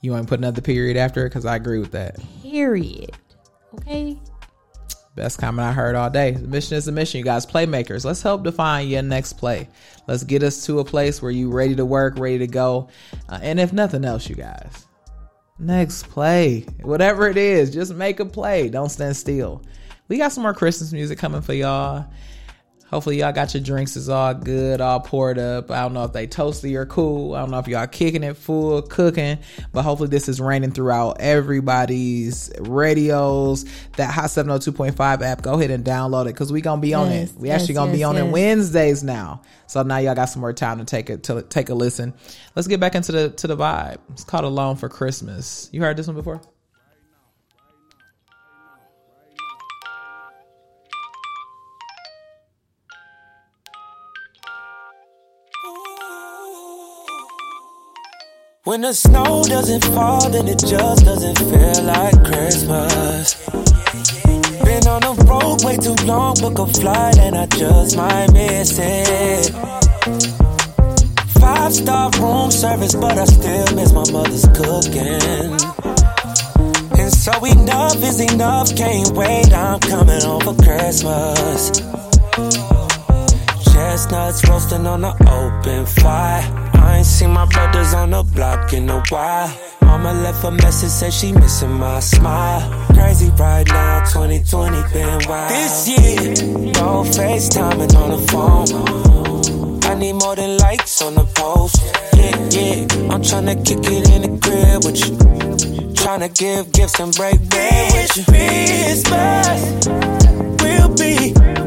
[0.00, 3.12] you want to put another period after it because i agree with that Period.
[3.74, 4.18] Okay.
[5.14, 6.30] Best comment I heard all day.
[6.32, 7.44] The mission is a mission, you guys.
[7.44, 9.68] Playmakers, let's help define your next play.
[10.06, 12.88] Let's get us to a place where you ready to work, ready to go.
[13.28, 14.86] Uh, and if nothing else, you guys,
[15.58, 18.70] next play, whatever it is, just make a play.
[18.70, 19.62] Don't stand still.
[20.08, 22.06] We got some more Christmas music coming for y'all.
[22.92, 25.70] Hopefully y'all got your drinks is all good, all poured up.
[25.70, 27.34] I don't know if they toasty or cool.
[27.34, 29.38] I don't know if y'all kicking it full, cooking,
[29.72, 33.64] but hopefully this is raining throughout everybody's radios.
[33.96, 37.30] That Hot 702.5 app, go ahead and download it because we gonna be on Yes,
[37.30, 37.38] it.
[37.38, 38.30] We yes, actually gonna be yes, on it.
[38.30, 39.40] Wednesdays now.
[39.66, 42.12] So now y'all got some more time to take it to take a listen.
[42.54, 44.00] Let's get back into the to the vibe.
[44.10, 45.70] It's called Alone for Christmas.
[45.72, 46.42] You heard this one before?
[58.64, 63.34] When the snow doesn't fall, then it just doesn't feel like Christmas.
[64.62, 68.78] Been on the road way too long, book a flight, and I just might miss
[68.78, 69.50] it.
[71.40, 75.58] Five star room service, but I still miss my mother's cooking.
[77.00, 81.82] And so enough is enough, can't wait, I'm coming home for Christmas.
[83.72, 86.42] Chestnuts roasting on the open fire.
[86.74, 89.50] I ain't seen my brothers on the block in a while.
[89.82, 92.62] Mama left a message, said she missing my smile.
[92.94, 95.50] Crazy right now, 2020 been wild.
[95.50, 96.32] This year,
[96.72, 99.80] no FaceTiming on the phone.
[99.84, 101.76] I need more than likes on the post.
[102.16, 105.16] Yeah, yeah, I'm tryna kick it in the crib with you.
[105.94, 108.24] Tryna give gifts and break bread with you.
[108.24, 109.86] Christmas
[110.62, 111.61] will be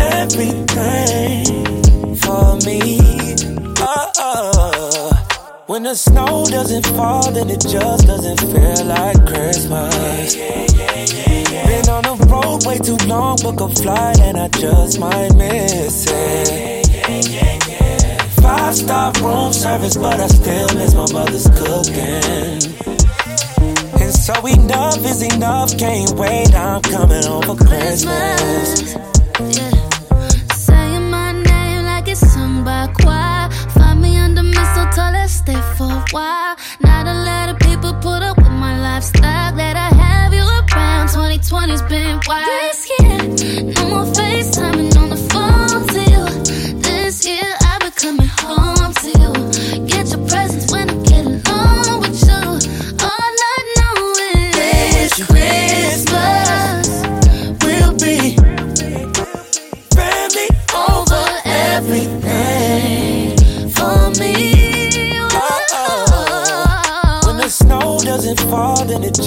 [0.00, 1.44] everything
[2.16, 3.00] for me.
[3.78, 4.80] Uh, uh.
[5.66, 10.34] When the snow doesn't fall, then it just doesn't feel like Christmas.
[10.34, 16.06] Been on the road way too long, book a flight, and I just might miss
[16.08, 16.86] it.
[18.42, 22.58] Five star room service, but I still miss my mother's cooking.
[24.00, 28.96] And so enough is enough, can't wait, I'm coming home for Christmas.
[29.40, 29.89] Saying my
[32.10, 33.48] it's sung by choir.
[33.74, 36.56] Find me under mistletoe, let's stay for a while.
[36.80, 39.52] Not a lot of people put up with my lifestyle.
[39.52, 41.06] Glad I have you around.
[41.08, 42.46] 2020's been wild.
[42.66, 45.19] This year, no more FaceTiming on the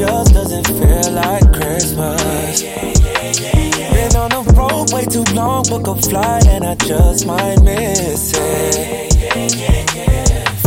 [0.08, 2.62] just doesn't feel like Christmas.
[2.62, 8.34] Been on the road way too long, book a flight, and I just might miss
[8.36, 9.14] it.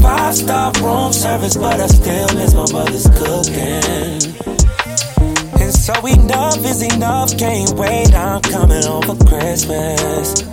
[0.01, 4.17] Five star room service, but I still miss my mother's cooking.
[5.61, 10.45] And so enough is enough, can't wait, I'm coming home for Christmas.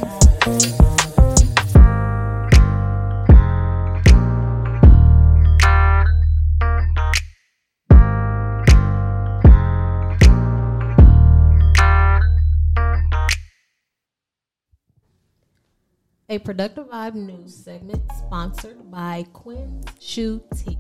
[16.33, 20.79] A Productive Vibe news segment sponsored by Quinn's Shoutique.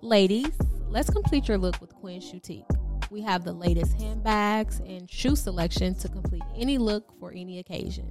[0.00, 0.56] Ladies,
[0.88, 2.64] let's complete your look with Quinn's Shoutique.
[3.10, 8.10] We have the latest handbags and shoe selection to complete any look for any occasion.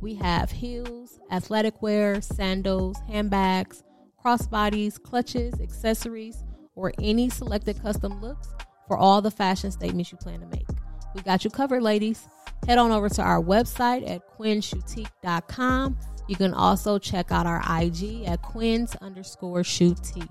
[0.00, 3.84] We have heels, athletic wear, sandals, handbags,
[4.24, 6.42] crossbodies, clutches, accessories,
[6.74, 8.48] or any selected custom looks
[8.88, 10.66] for all the fashion statements you plan to make.
[11.14, 12.26] We got you covered, ladies.
[12.66, 15.98] Head on over to our website at quinnshoutique.com.
[16.28, 20.28] You can also check out our IG at quins underscore shoutique.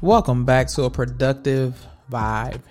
[0.00, 2.62] Welcome back to a productive vibe.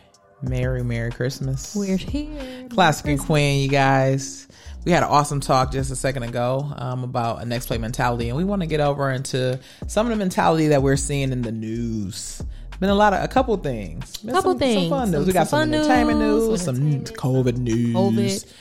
[0.41, 1.75] Merry, Merry Christmas.
[1.75, 2.67] We're here.
[2.69, 4.47] Classic and Quinn, you guys.
[4.85, 8.29] We had an awesome talk just a second ago um, about a next play mentality,
[8.29, 11.41] and we want to get over into some of the mentality that we're seeing in
[11.41, 12.43] the news.
[12.79, 14.17] Been a lot of a couple things.
[14.17, 14.81] Been Couple some, things.
[14.81, 15.19] Some fun news.
[15.19, 17.95] Some- we got some some, entertainment news, news, some COVID news.
[17.95, 18.53] COVID.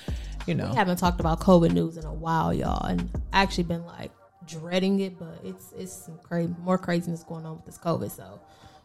[0.46, 3.84] You know, We haven't talked about COVID news in a while, y'all, and actually been
[3.86, 4.12] like
[4.46, 8.40] dreading it, but it's it's some crazy more craziness going on with this COVID, so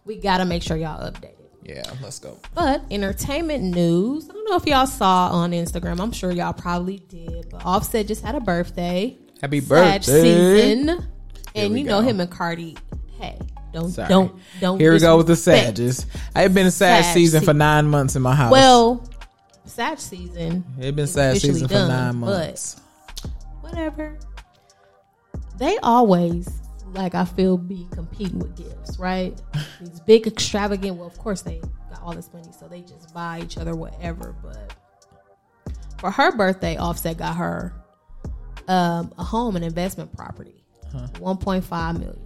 [0.06, 1.36] we gotta make sure y'all updated.
[1.63, 1.84] yeah.
[2.02, 2.38] Let's go.
[2.56, 6.00] But entertainment news, I don't know if y'all saw on Instagram.
[6.00, 7.50] I'm sure y'all probably did.
[7.52, 9.18] But Offset just had a birthday.
[9.42, 10.00] Happy birthday.
[10.00, 11.06] season,
[11.56, 12.78] and we you know him and Cardi.
[13.20, 13.38] Hey,
[13.72, 14.10] don't Sorry.
[14.10, 14.80] don't don't.
[14.80, 15.36] Here we go with the.
[15.36, 16.06] Sages.
[16.36, 18.52] I've been a sad Sag season for nine months in my house.
[18.52, 19.08] Well,
[19.66, 20.64] Sag season.
[20.80, 22.82] it's been sad season for done, nine but months.
[23.62, 24.18] whatever.
[25.58, 26.48] They always,
[26.94, 29.40] like I feel, be competing with gifts, right?
[29.82, 30.98] These big extravagant.
[30.98, 34.36] Well, of course they got all this money, so they just buy each other whatever.
[34.42, 34.74] But
[36.00, 37.74] for her birthday, Offset got her
[38.68, 40.64] um, a home and investment property,
[41.20, 42.26] one point five million.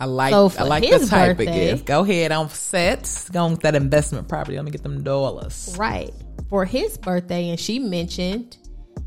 [0.00, 1.86] I like So I like the type of gift.
[1.86, 3.28] Go ahead Offset.
[3.32, 4.56] Go on with that investment property.
[4.56, 5.74] Let me get them dollars.
[5.78, 6.12] Right.
[6.48, 8.56] For his birthday, and she mentioned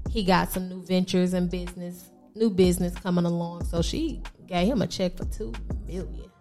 [0.09, 3.65] he got some new ventures and business, new business coming along.
[3.65, 5.53] So she gave him a check for two
[5.85, 6.31] million.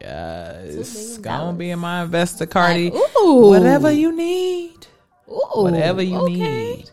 [0.00, 0.74] Yes.
[0.74, 2.90] million Gonna be in my investor, Cardi.
[2.90, 3.48] Like, ooh.
[3.48, 4.86] Whatever you need.
[5.28, 6.34] Ooh, Whatever you okay.
[6.34, 6.90] need.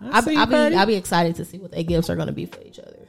[0.00, 2.26] I I, see you, I be be excited to see what their gifts are going
[2.26, 3.03] to be for each other.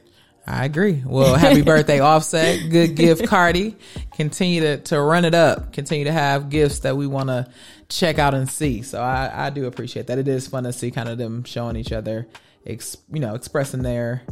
[0.46, 1.02] I agree.
[1.04, 2.70] Well, happy birthday, Offset.
[2.70, 3.76] Good gift, Cardi.
[4.14, 5.72] Continue to, to run it up.
[5.72, 7.48] Continue to have gifts that we want to
[7.88, 8.82] check out and see.
[8.82, 10.18] So I, I do appreciate that.
[10.18, 12.28] It is fun to see kind of them showing each other,
[12.64, 14.22] ex, you know, expressing their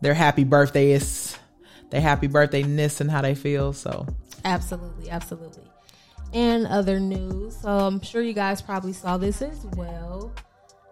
[0.00, 1.36] their happy birthdays,
[1.90, 3.72] their happy birthday ness and how they feel.
[3.72, 4.06] So
[4.44, 5.64] Absolutely, absolutely.
[6.32, 7.56] And other news.
[7.56, 10.32] So I'm sure you guys probably saw this as well.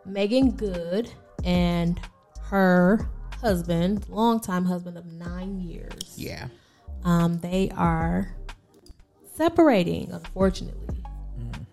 [0.04, 1.10] Meagan Good
[1.44, 2.00] and
[2.42, 3.08] her
[3.46, 6.14] husband, longtime husband of nine years.
[6.16, 6.48] yeah,
[7.04, 8.34] Um, they are
[9.34, 10.96] separating, unfortunately.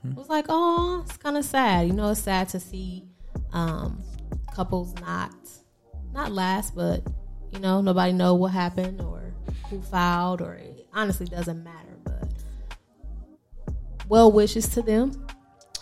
[0.06, 1.88] It was like, oh, it's kind of sad.
[1.88, 3.06] You know, it's sad to see
[3.54, 4.04] um,
[4.54, 5.32] couples not
[6.14, 7.02] not last, but
[7.52, 9.34] you know, nobody know what happened or
[9.70, 11.96] who filed, or it honestly doesn't matter.
[12.04, 12.28] But
[14.08, 15.23] well wishes to them.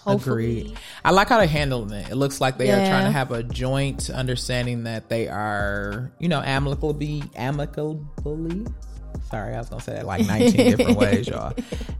[0.03, 0.77] Hopefully, agreed.
[1.05, 2.09] I like how they're handling it.
[2.09, 6.27] It looks like they are trying to have a joint understanding that they are, you
[6.27, 8.65] know, amicably, amicably.
[9.29, 11.53] Sorry, I was gonna say that like 19 different ways, y'all.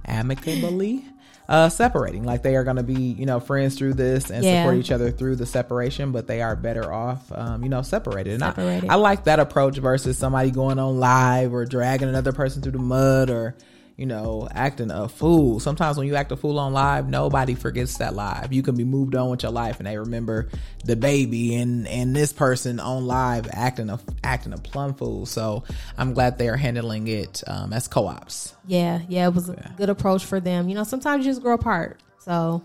[0.06, 1.06] Amicably
[1.50, 2.24] uh, separating.
[2.24, 4.64] Like they are gonna be, you know, friends through this and Yeah.
[4.64, 8.34] support each other through the separation, but they are better off, um, you know, separated.
[8.36, 8.54] And I-
[8.90, 12.80] I, like that approach versus somebody going on live or dragging another person through the
[12.80, 13.56] mud or
[13.98, 15.60] you know, acting a fool.
[15.60, 18.52] Sometimes when you act a fool on live, nobody forgets that live.
[18.54, 20.50] You can be moved on with your life and they remember
[20.86, 25.26] the baby and and this person on live acting a acting a plum fool.
[25.26, 25.64] So
[25.98, 28.56] I'm glad they are handling it um, as co-ops.
[28.66, 30.70] yeah, yeah, it was a good approach for them.
[30.70, 32.00] You know, sometimes you just grow apart.
[32.20, 32.64] So,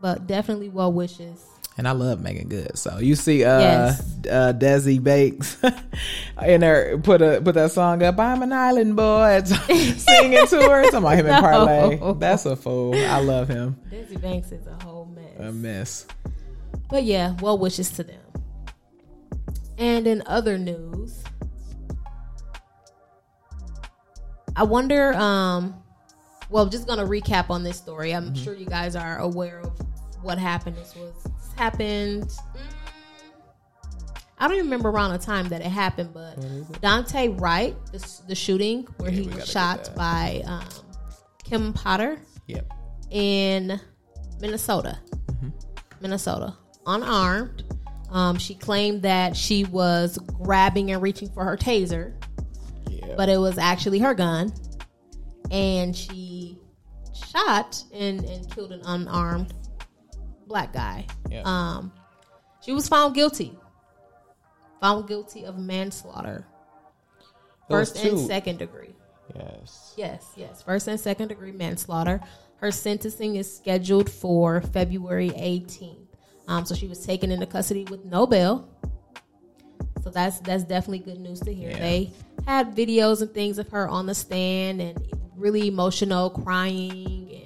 [0.00, 1.53] but definitely well wishes.
[1.76, 2.78] And I love Meagan Good.
[2.78, 4.00] So you see uh Yes.
[4.30, 5.56] uh Desi Banks
[6.46, 10.82] in there put a put that song up, I'm an island boy singing to her.
[10.84, 12.12] Talking about him in parlay.
[12.18, 12.94] That's a fool.
[12.94, 13.76] I love him.
[13.90, 15.40] Desi Banks is a whole mess.
[15.40, 16.06] A mess.
[16.88, 18.20] But yeah, well wishes to them.
[19.76, 21.24] And in other news,
[24.56, 25.74] I wonder, um,
[26.50, 28.14] well, just gonna recap on this story.
[28.14, 28.44] I'm Mm-hmm.
[28.44, 29.72] sure you guys are aware of
[30.22, 30.76] what happened.
[30.76, 31.12] This was
[31.56, 32.24] happened.
[32.24, 32.70] mm,
[34.38, 36.38] I don't even remember around the time that it happened, but
[36.82, 40.64] Daunte Wright, the, the shooting where he was shot by um,
[41.44, 42.70] Kim Potter Yep.
[43.10, 43.80] in
[44.40, 44.98] Minnesota.
[46.00, 46.54] Minnesota,
[46.86, 47.64] unarmed.
[48.10, 52.12] Um, she claimed that she was grabbing and reaching for her taser,
[53.16, 54.52] but it was actually her gun,
[55.50, 56.58] and she
[57.32, 59.54] shot and, and killed an unarmed
[60.46, 61.06] black guy.
[61.30, 61.42] Yeah.
[61.44, 61.92] Um,
[62.60, 63.56] she was found guilty
[64.84, 66.44] found guilty of manslaughter,
[67.70, 68.94] Those first and second degree.
[69.34, 69.94] Yes.
[69.96, 70.62] Yes, yes.
[70.62, 72.20] First and second degree manslaughter.
[72.56, 76.06] Her sentencing is scheduled for February 18th.
[76.48, 78.68] Um, so she was taken into custody with no bail.
[80.02, 81.70] So that's that's definitely good news to hear.
[81.70, 81.78] Yeah.
[81.78, 82.10] They
[82.46, 85.02] had videos and things of her on the stand and
[85.34, 87.43] really emotional, crying and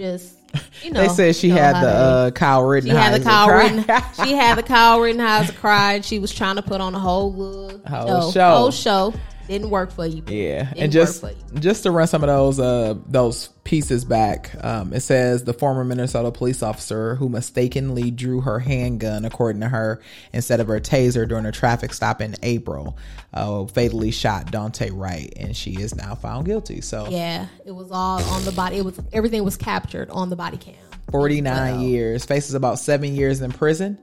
[0.00, 0.34] just
[0.82, 1.02] you know.
[1.02, 3.62] they said she had the uh, Kyle she had the Kyle cry.
[3.62, 3.84] Ritten,
[4.24, 6.00] she had the Kyle Rittenhouse cry.
[6.00, 8.50] She was trying to put on a whole look, Whole no, show.
[8.56, 9.14] whole show.
[9.50, 10.22] Didn't work for you.
[10.28, 11.60] Yeah, Didn't and just work for you.
[11.60, 15.84] just to run some of those uh those pieces back, um, it says the former
[15.84, 20.00] Minnesota police officer who mistakenly drew her handgun, according to her,
[20.32, 22.96] instead of her taser during a traffic stop in April,
[23.34, 26.80] uh, fatally shot Daunte Wright, and she is now found guilty.
[26.80, 28.76] So Yeah, it was all on the body.
[28.78, 30.74] It was everything was captured on the body cam.
[31.10, 33.98] forty nine years, faces about seven years in prison.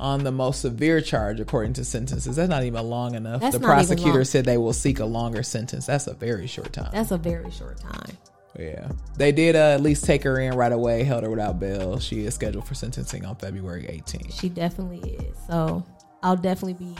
[0.00, 3.42] On the most severe charge, according to sentences, that's not even long enough.
[3.42, 5.84] That's the prosecutor said they will seek a longer sentence.
[5.84, 6.88] That's a very short time.
[6.90, 8.16] That's a very short time.
[8.58, 8.90] Yeah.
[9.16, 11.98] They did uh, at least take her in right away, held her without bail.
[11.98, 14.40] She is scheduled for sentencing on February 18th.
[14.40, 15.36] She definitely is.
[15.46, 15.84] So
[16.22, 16.96] I'll definitely be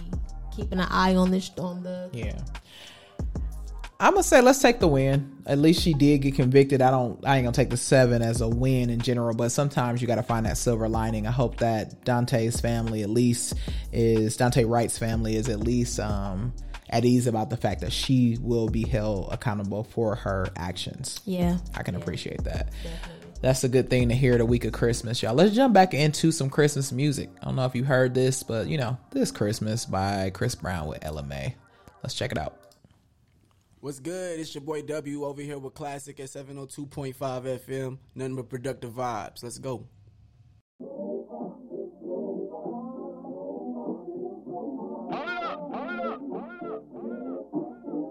[0.54, 2.38] keeping an eye on this on the Yeah.
[4.00, 5.42] I'm gonna say let's take the win.
[5.44, 6.80] At least she did get convicted.
[6.80, 7.22] I don't.
[7.26, 10.14] I ain't gonna take the seven as a win in general, but sometimes you got
[10.14, 11.26] to find that silver lining.
[11.26, 13.54] I hope that Daunte's family at least
[13.92, 16.54] is Daunte Wright's family is at least um,
[16.88, 21.20] at ease about the fact that she will be held accountable for her actions.
[21.26, 21.58] Yeah.
[21.76, 22.70] I can appreciate that.
[23.42, 25.34] That's a good thing to hear the week of Christmas, y'all.
[25.34, 27.30] Let's jump back into some Christmas music.
[27.40, 30.88] I don't know if you heard this, but you know, this Christmas by Chris Brown
[30.88, 31.54] with LMA.
[32.02, 32.59] Let's check it out.
[33.82, 34.38] What's good?
[34.38, 37.96] It's your boy W over here with Classic at 702.5 FM.
[38.14, 39.42] Nothing but productive vibes.
[39.42, 39.86] Let's go.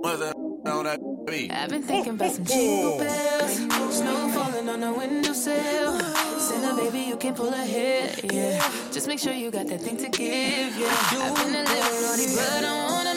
[0.01, 1.51] What's up on that beat?
[1.51, 3.57] I've been thinking about some jingle bells,
[3.95, 5.99] snow falling on the windowsill.
[6.39, 8.59] Santa baby, you can pull ahead, yeah.
[8.91, 10.87] Just make sure you got that thing to give, yeah.
[11.11, 13.08] I've been a little naughty, but I wanna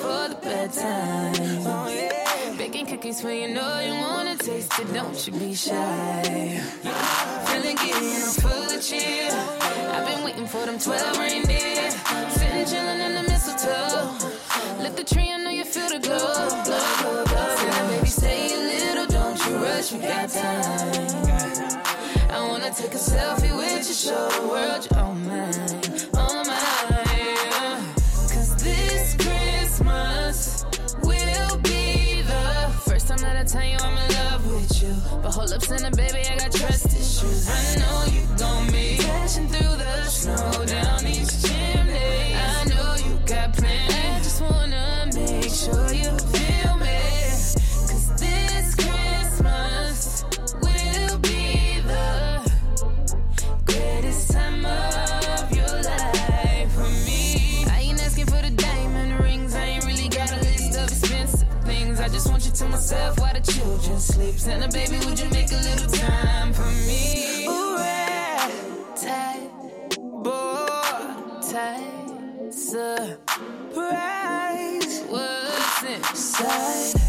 [0.00, 1.64] for the bad times.
[1.66, 6.22] Oh, Baking cookies when you know you wanna taste it, don't you be shy.
[7.48, 9.30] Feeling giddy and I'm full of cheer.
[9.94, 11.90] I've been waiting for them 12 reindeer.
[12.38, 14.82] Sitting chilling in the mistletoe.
[14.82, 16.18] Lit the tree, I know you feel the glow.
[16.18, 17.56] glow, glow, glow.
[17.56, 21.80] Santa baby, stay a little, don't you rush, we got time.
[22.30, 26.09] I wanna take a selfie with you, show the world you're all mine.
[35.30, 37.48] Hold up, Santa baby, I got trust issues.
[37.48, 42.34] I know you gon' be dashing through the snow down each chimney.
[42.34, 43.94] I know you got plans.
[43.94, 46.98] I just wanna make sure you feel me.
[47.88, 50.24] Cause this Christmas
[50.62, 52.52] will be the
[53.66, 57.64] greatest time of your life for me.
[57.70, 59.54] I ain't asking for the diamond rings.
[59.54, 62.00] I ain't really got a list of expensive things.
[62.00, 63.20] I just want you to myself
[63.88, 64.38] while the And.
[64.38, 67.46] Santa baby, would you make a little time for me?
[67.46, 68.50] Ooh, red
[68.96, 69.48] tie,
[70.22, 73.20] bow tie, surprise.
[75.08, 76.99] What's inside?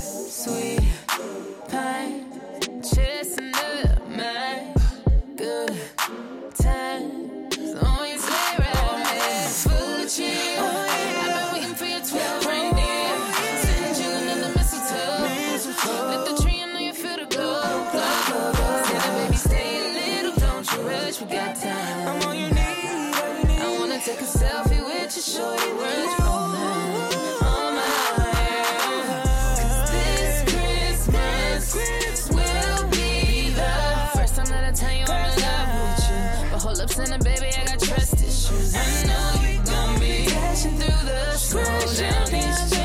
[36.72, 36.78] You.
[36.78, 38.76] But hold up, Santa baby, I got trust issues.
[38.76, 42.81] I know you gon' be dashing through the snow down each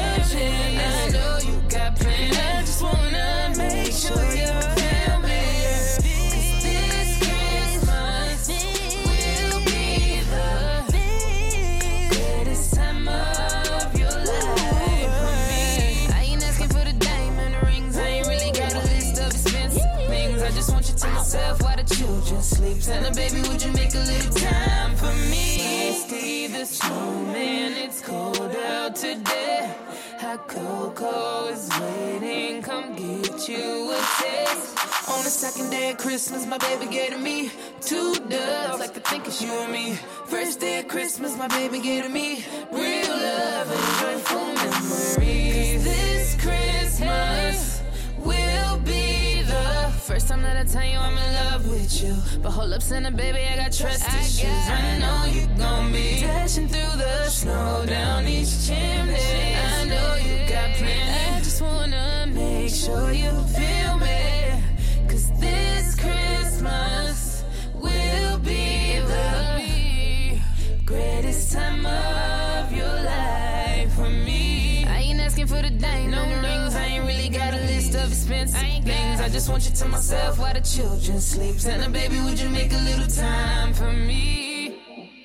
[22.87, 23.03] sleep.
[23.03, 25.93] Santa baby, would you make a little time for me?
[25.93, 29.75] Steve the snowman, it's cold out today.
[30.19, 32.63] Hot cocoa is waiting.
[32.63, 34.79] Come get you a taste.
[35.09, 38.81] On the second day of Christmas, my baby gave to me two doves.
[38.81, 39.95] Like to think it's you and me.
[40.27, 45.56] First day of Christmas, my baby gave to me real love and joyful memories.
[50.07, 52.15] First time that I tell you I'm in love with you.
[52.41, 54.47] But hold up, Santa baby, I got trust issues.
[54.47, 59.17] I know you gon' be dashing through the snow down each chimney.
[59.19, 61.37] I know you got plans.
[61.37, 64.63] I just wanna make sure you feel me.
[65.09, 67.43] Cause this Christmas
[67.75, 70.41] will be the
[70.85, 74.85] greatest time of your life for me.
[74.85, 76.06] I ain't asking for the diamond
[78.29, 79.21] list of expensive things.
[79.21, 81.61] I just want you to myself while the children sleep.
[81.61, 84.79] Santa baby, would you make a little time for me?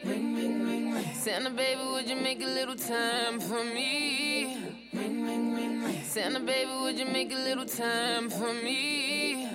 [0.04, 1.14] Ring, ring, ring, ring.
[1.14, 4.58] Santa baby, would you make a little time for me?
[4.93, 6.04] Ring, ring, ring, ring.
[6.04, 9.49] Santa baby, would you make a little time for me?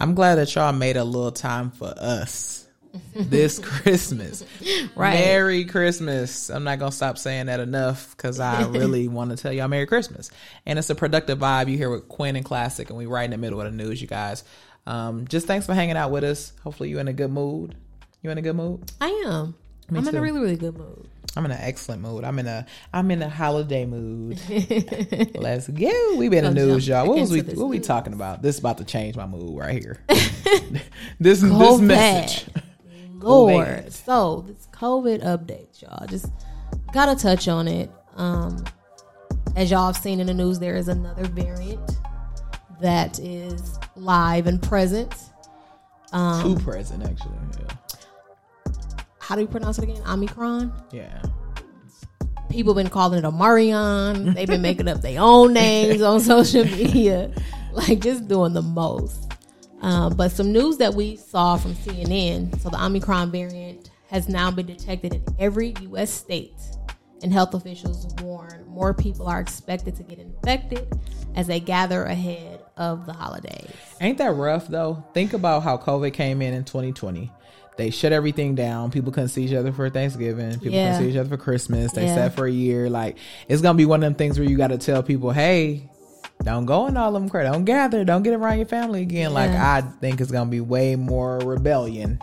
[0.00, 2.67] I'm glad that y'all made a little time for us
[3.14, 4.44] this Christmas.
[4.94, 5.14] Right.
[5.14, 6.50] Merry Christmas.
[6.50, 9.68] I'm not going to stop saying that enough because I really want to tell y'all
[9.68, 10.30] Merry Christmas.
[10.66, 11.70] And it's a productive vibe.
[11.70, 14.02] You here with Quinn and Classic, and we right in the middle of the news,
[14.02, 14.42] you guys.
[14.86, 16.52] Um, just thanks for hanging out with us.
[16.64, 17.76] Hopefully, you in a good mood.
[18.22, 18.90] You in a good mood?
[19.00, 19.54] I am.
[19.90, 21.08] Me I'm in a really, really good mood.
[21.36, 22.24] I'm in an excellent mood.
[22.24, 24.40] I'm in a I'm in a holiday mood.
[25.34, 26.16] Let's go.
[26.16, 27.06] We been in the news, y'all.
[27.06, 28.42] What was we what we talking about?
[28.42, 29.98] This is about to change my mood right here.
[31.20, 32.46] this this message.
[33.20, 33.92] Lord.
[33.92, 36.06] So this COVID update, y'all.
[36.06, 36.26] Just
[36.92, 37.90] gotta touch on it.
[38.16, 38.64] Um,
[39.56, 41.98] as y'all have seen in the news, there is another variant
[42.80, 45.14] that is live and present.
[46.12, 47.34] Um, Too present, actually.
[47.60, 48.74] Yeah.
[49.20, 50.00] how do you pronounce it again?
[50.06, 50.72] Omicron.
[50.92, 51.22] Yeah.
[52.50, 54.32] People been calling it a Marion.
[54.32, 57.30] They've been making up their own names on social media,
[57.72, 59.27] like just doing the most.
[59.80, 62.60] Um, but some news that we saw from CNN.
[62.60, 66.10] So the Omicron variant has now been detected in every U.S.
[66.10, 66.54] state,
[67.22, 70.86] and health officials warn more people are expected to get infected
[71.36, 73.70] as they gather ahead of the holidays.
[74.00, 75.04] Ain't that rough though?
[75.14, 77.30] Think about how COVID came in in 2020.
[77.76, 78.90] They shut everything down.
[78.90, 80.54] People couldn't see each other for Thanksgiving.
[80.58, 80.92] People Yeah.
[80.92, 81.92] couldn't see each other for Christmas.
[81.92, 82.14] They Yeah.
[82.14, 82.90] sat for a year.
[82.90, 83.18] Like
[83.48, 85.88] it's gonna be one of them things where you got to tell people, "Hey,
[86.44, 87.42] don't go in all of them.
[87.44, 88.04] Don't gather.
[88.04, 92.20] Don't get around your family again." Like I think it's gonna be way more rebellion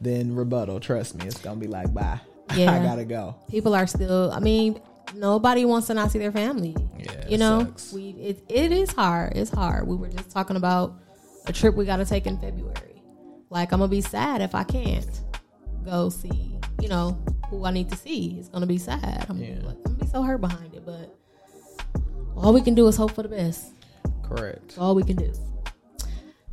[0.00, 0.80] than rebuttal.
[0.80, 2.20] Trust me, it's gonna be like, "Bye,
[2.56, 2.72] Yeah.
[2.72, 4.80] I gotta go." people are still i mean
[5.14, 7.92] nobody wants to not see their family Yeah, you know sucks.
[7.92, 10.94] we it, it is hard it's hard we were just talking about
[11.46, 13.02] a trip we got to take in february
[13.50, 15.20] like i'm gonna be sad if i can't
[15.84, 19.52] go see you know who i need to see it's gonna be sad i'm, be,
[19.56, 21.18] like, I'm gonna be so hurt behind it but
[22.40, 23.72] all we can do is hope for the best
[24.22, 24.60] Correct.
[24.68, 25.32] that's all we can do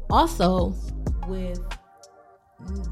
[0.10, 0.74] also
[1.28, 1.60] with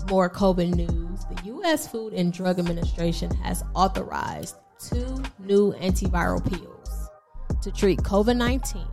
[0.10, 1.88] more COVID news, the U.S.
[1.88, 7.10] Food and Drug Administration has authorized two new antiviral pills
[7.62, 8.84] to treat COVID 19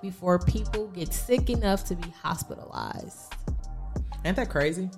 [0.00, 3.34] before people get sick enough to be hospitalized.
[4.24, 4.90] Ain't that crazy?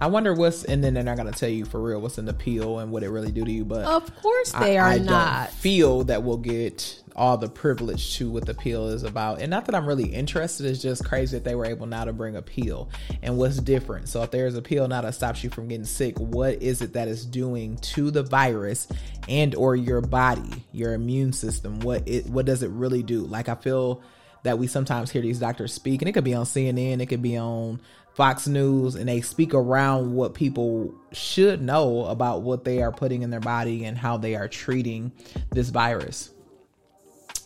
[0.00, 2.34] I wonder what's and then they're not gonna tell you for real what's in the
[2.34, 3.64] pill and what it really do to you.
[3.64, 5.50] But Of course, they I, are I not.
[5.50, 9.40] Feel that we'll get all the privilege to what the pill is about.
[9.40, 10.66] And not that I'm really interested.
[10.66, 12.88] It's just crazy that they were able now to bring a pill
[13.22, 14.08] and what's different.
[14.08, 16.94] So if there's a pill now that stops you from getting sick, what is it
[16.94, 18.88] that is doing to the virus
[19.28, 21.80] and or your body, your immune system?
[21.80, 23.22] What it what does it really do?
[23.22, 24.02] Like I feel
[24.42, 27.22] that we sometimes hear these doctors speak, and it could be on CNN, it could
[27.22, 27.80] be on
[28.14, 33.22] Fox News, and they speak around what people should know about what they are putting
[33.22, 35.12] in their body and how they are treating
[35.50, 36.30] this virus.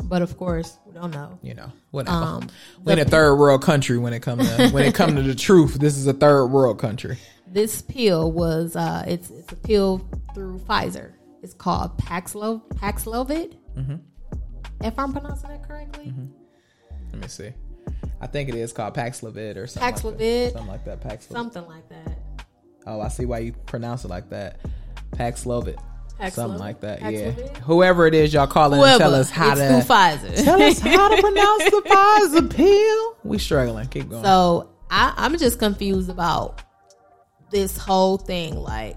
[0.03, 1.39] But of course, we don't know.
[1.43, 2.17] You know, whatever.
[2.17, 2.49] Um,
[2.85, 5.35] We're in a third world country when it comes to when it comes to the
[5.35, 5.75] truth.
[5.75, 7.19] This is a third world country.
[7.47, 11.13] This pill was uh, it's it's a pill through Pfizer.
[11.43, 13.57] It's called Paxlo Paxlovid.
[13.77, 14.01] Mhm.
[14.83, 16.13] If I'm pronouncing that correctly.
[17.13, 17.53] Let me see.
[18.21, 19.83] I think it is called Paxlovid or something.
[19.95, 20.19] Like Paxlovid.
[20.19, 20.53] that.
[20.53, 21.01] Something like that.
[21.01, 21.33] Paxlovid.
[21.33, 22.19] Something like that.
[22.87, 24.61] Oh, I see why you pronounce it like that.
[25.13, 25.79] Paxlovid.
[26.21, 26.33] Paxlovid?
[26.33, 27.12] Something like that.
[27.12, 27.31] Yeah.
[27.64, 30.45] Whoever it is, y'all call in and tell us how It's to Pfizer.
[30.45, 33.17] Tell us how to pronounce the Pfizer pill.
[33.25, 33.87] We struggling.
[33.89, 34.25] Keep going.
[34.25, 36.62] So I, I'm just confused about
[37.51, 38.57] this whole thing.
[38.57, 38.97] Like,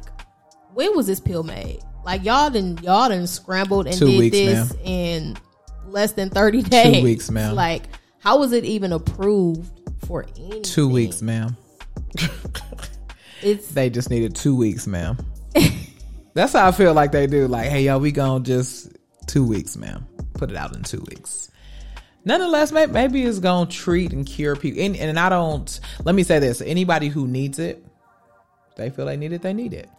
[0.74, 1.82] when was this pill made?
[2.05, 4.82] Like y'all didn't y'all didn't scrambled and Two did weeks, this ma'am.
[4.86, 5.38] in
[5.88, 6.95] less than 30 days.
[6.97, 7.53] Two weeks, ma'am.
[7.55, 7.84] Like,
[8.20, 9.70] how was it even approved
[10.05, 10.63] for anything?
[10.63, 11.57] two weeks, ma'am.
[13.41, 15.17] It's They just needed two weeks, ma'am.
[16.34, 17.47] That's how I feel like they do.
[17.47, 18.91] Like, hey, y'all, we gonna just
[19.27, 20.05] two weeks, ma'am.
[20.34, 21.51] Put it out in two weeks.
[22.25, 24.82] Nonetheless, maybe it's gonna treat and cure people.
[24.82, 25.80] And, and I don't.
[26.03, 27.84] Let me say this: anybody who needs it,
[28.75, 29.89] they feel they need it, they need it.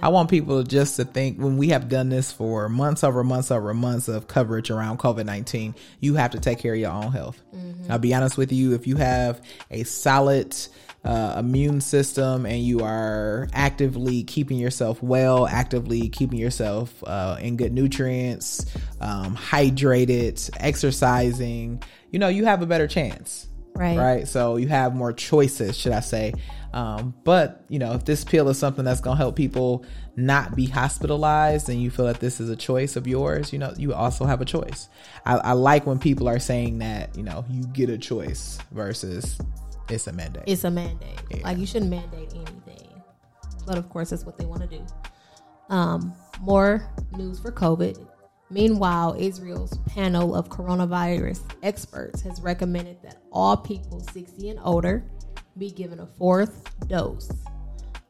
[0.00, 3.50] I want people just to think when we have done this for months over months
[3.50, 7.12] over months of coverage around COVID 19, you have to take care of your own
[7.12, 7.42] health.
[7.54, 7.90] Mm-hmm.
[7.90, 10.56] I'll be honest with you, if you have a solid
[11.06, 17.56] uh, immune system and you are actively keeping yourself well, actively keeping yourself uh, in
[17.56, 18.66] good nutrients,
[19.00, 23.48] um, hydrated, exercising, you know, you have a better chance.
[23.74, 23.96] Right.
[23.96, 24.28] Right.
[24.28, 26.32] So you have more choices, should I say.
[26.72, 29.84] Um, but, you know, if this pill is something that's going to help people
[30.16, 33.72] not be hospitalized and you feel that this is a choice of yours, you know,
[33.76, 34.88] you also have a choice.
[35.24, 39.38] I, I like when people are saying that, you know, you get a choice versus
[39.88, 40.44] it's a mandate.
[40.46, 41.42] It's a mandate.
[41.42, 43.02] Like you shouldn't mandate anything.
[43.66, 44.86] But of course, that's what they want to do.
[45.68, 48.06] Um, more news for COVID.
[48.48, 55.04] Meanwhile, Israel's panel of coronavirus experts has recommended that all people 60 and older
[55.58, 57.30] be given a fourth dose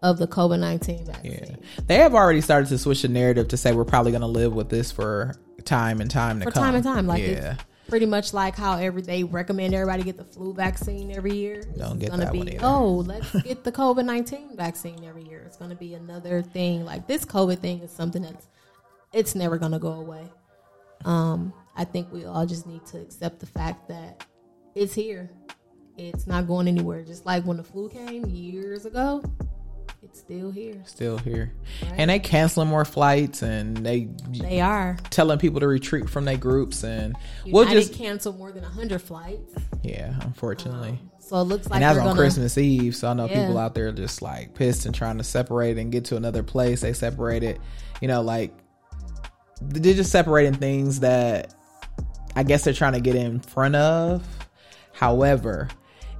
[0.02, 1.58] of the COVID 19 vaccine.
[1.86, 4.52] They have already started to switch the narrative to say we're probably going to live
[4.52, 6.52] with this for time and time to come.
[6.52, 6.64] For come.
[6.64, 7.06] time and time.
[7.06, 7.56] Like, yeah.
[7.88, 11.62] Pretty much like how every they recommend everybody get the flu vaccine every year.
[11.76, 12.58] Don't get gonna that be, one either.
[12.62, 15.42] Oh, let's get the COVID 19 vaccine every year.
[15.46, 16.84] It's going to be another thing.
[16.84, 18.46] Like, this COVID thing is something that's
[19.12, 20.28] it's never going to go away.
[21.04, 24.26] Um, I think we all just need to accept the fact that
[24.74, 25.30] it's here.
[25.96, 27.04] It's not going anywhere.
[27.04, 29.22] Just like when the flu came years ago,
[30.18, 30.82] still here.
[30.86, 31.52] Still here.
[31.96, 34.96] And they canceling more flights and they They are.
[35.10, 37.14] telling people to retreat from their groups and
[37.44, 40.90] United we'll just cancel more than hundred flights, yeah, unfortunately.
[40.90, 43.40] Um, so it looks like and that's on gonna, Christmas Eve, so I know Yeah.
[43.42, 46.42] people out there are just like pissed and trying to separate and get to another
[46.42, 46.82] place.
[46.82, 47.58] They separated,
[48.00, 48.52] you know, like
[49.60, 51.52] they're just separating things that
[52.36, 54.24] I guess they're trying to get in front of.
[54.92, 55.68] However,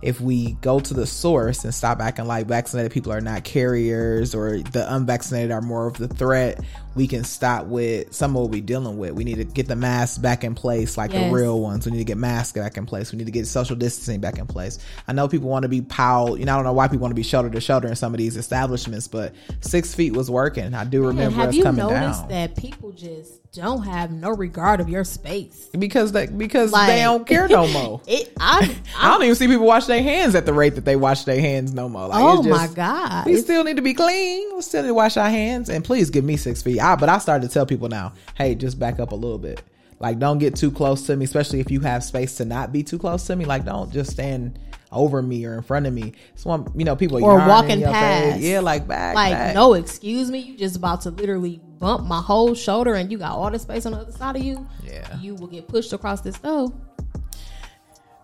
[0.07, 4.36] if we go to the source and stop acting like vaccinated people are not carriers
[4.36, 6.61] or the unvaccinated are more of the threat,
[6.94, 9.11] we can stop with some of what we're dealing with.
[9.12, 11.28] We need to get the masks back in place like Yes.
[11.28, 11.86] the real ones.
[11.86, 13.11] We need to get masks back in place.
[13.11, 14.78] We need to get social distancing back in place.
[15.09, 17.11] I know people want to be piled, you know, I don't know why people want
[17.11, 20.72] to be shoulder to shoulder in some of these establishments, but six feet was working.
[20.72, 22.28] I do remember Man, have us you coming noticed down.
[22.28, 25.68] that people just don't have no regard of your space?
[25.78, 28.01] because they because Like- they don't care no more.
[28.07, 30.97] It, I, I don't even see people wash their hands at the rate that they
[30.97, 32.09] wash their hands no more.
[32.09, 33.26] Like, oh it's my god!
[33.26, 34.55] We It's- still need to be clean.
[34.55, 35.68] We still need to wash our hands.
[35.68, 36.80] And please give me six feet.
[36.80, 39.62] I, but I started to tell people now, hey, just back up a little bit.
[39.99, 42.82] Like, don't get too close to me, especially if you have space to not be
[42.82, 43.47] too close to me.
[43.47, 44.59] Like, don't just stand
[44.92, 46.12] over me or in front of me.
[46.34, 48.34] So, um, you know, people or walking past.
[48.34, 48.42] face.
[48.44, 49.14] Yeah, like back.
[49.14, 49.55] Like back.
[49.55, 50.40] no, excuse me.
[50.40, 53.87] You just about to literally bump my whole shoulder, and you got all the space
[53.87, 54.66] on the other side of you.
[54.85, 55.18] Yeah.
[55.20, 56.72] you will get pushed across this stove.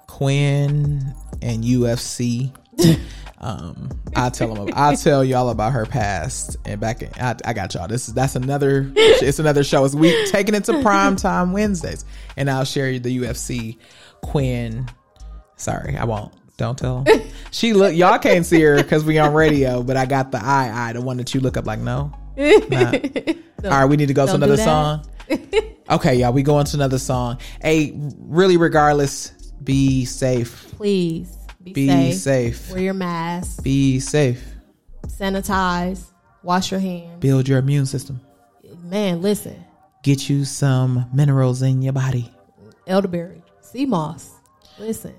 [0.06, 2.54] Quinn and UFC.
[3.38, 4.68] um, I tell them.
[4.74, 7.02] I tell y'all about her past and back.
[7.02, 7.88] In, I, I got y'all.
[7.88, 8.90] This is that's another.
[8.94, 9.84] It's another show.
[9.84, 12.04] It's we taking it to prime time Wednesdays,
[12.36, 13.78] and I'll share you the UFC.
[14.22, 14.88] Quinn.
[15.56, 16.32] Sorry, I won't.
[16.56, 17.22] Don't tell them.
[17.50, 17.94] She look.
[17.94, 21.02] Y'all can't see her because we on radio, but I got the eye eye, the
[21.02, 22.10] one that you look up like no.
[22.36, 22.92] Nah.
[23.64, 25.06] All right, we need to go to another song.
[25.90, 27.38] Okay, y'all, we going to another song.
[27.60, 29.30] Hey, really, regardless,
[29.62, 30.72] be safe.
[30.76, 32.56] Please be, Be safe.
[32.56, 32.70] safe.
[32.72, 33.62] Wear your mask.
[33.62, 34.42] Be safe.
[35.06, 36.06] Sanitize.
[36.42, 37.20] Wash your hands.
[37.20, 38.20] Build your immune system.
[38.84, 39.62] Man, listen.
[40.02, 42.32] Get you some minerals in your body.
[42.86, 44.30] Elderberry, sea moss.
[44.78, 45.14] Listen.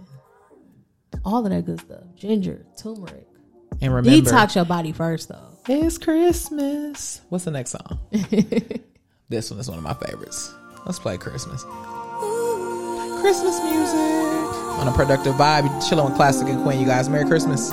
[1.24, 2.04] All of that good stuff.
[2.16, 3.28] Ginger, turmeric.
[3.82, 5.53] And remember, Detox your body first, though.
[5.66, 7.22] It's Christmas.
[7.30, 7.98] What's the next song?
[9.30, 10.54] this one is one of my favorites.
[10.86, 11.64] Let's play Christmas.
[13.22, 13.98] Christmas music
[14.78, 15.88] on a productive vibe.
[15.88, 16.82] Chilling with Classic and Quinn.
[16.82, 17.72] You guys, Merry Christmas.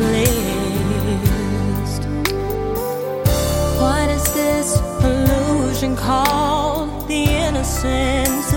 [0.00, 2.04] List.
[3.80, 8.52] What is this illusion called the innocence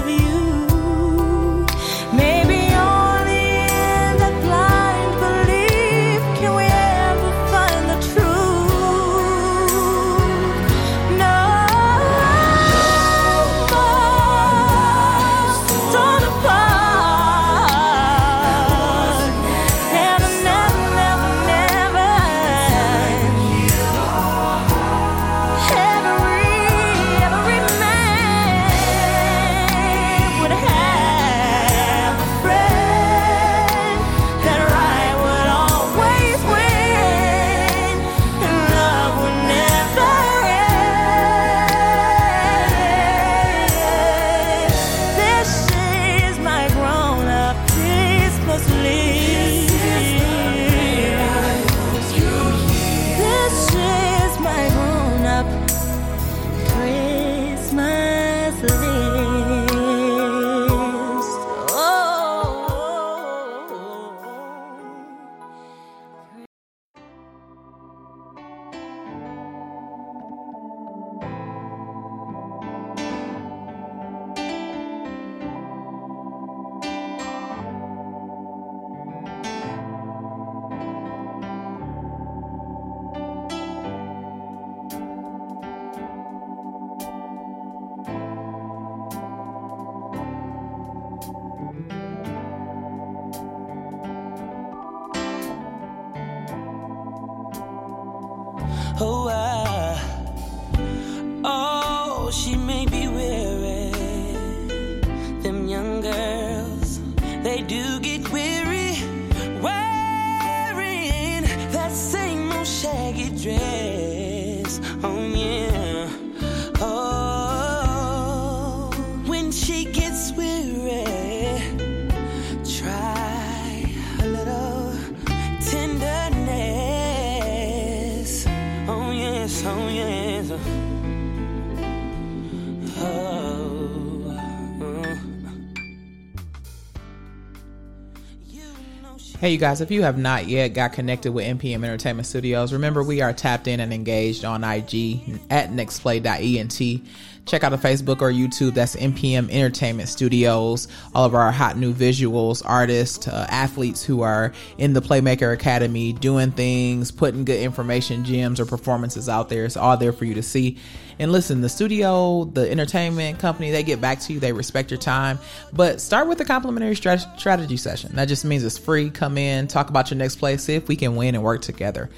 [139.41, 143.01] Hey, you guys, if you have not yet got connected with NPM Entertainment Studios, remember
[143.01, 147.07] we are tapped in and engaged on IG at nextplay.ent.
[147.47, 148.75] Check out the Facebook or YouTube.
[148.75, 150.87] That's NPM Entertainment Studios.
[151.15, 156.13] All of our hot new visuals, artists, uh, athletes who are in the Playmaker Academy
[156.13, 159.65] doing things, putting good information, gems, or performances out there.
[159.65, 160.77] It's all there for you to see.
[161.21, 164.39] And listen, the studio, the entertainment company, they get back to you.
[164.39, 165.37] They respect your time.
[165.71, 168.15] But start with a complimentary strat- strategy session.
[168.15, 169.11] That just means it's free.
[169.11, 172.09] Come in, talk about your next play, see if we can win and work together.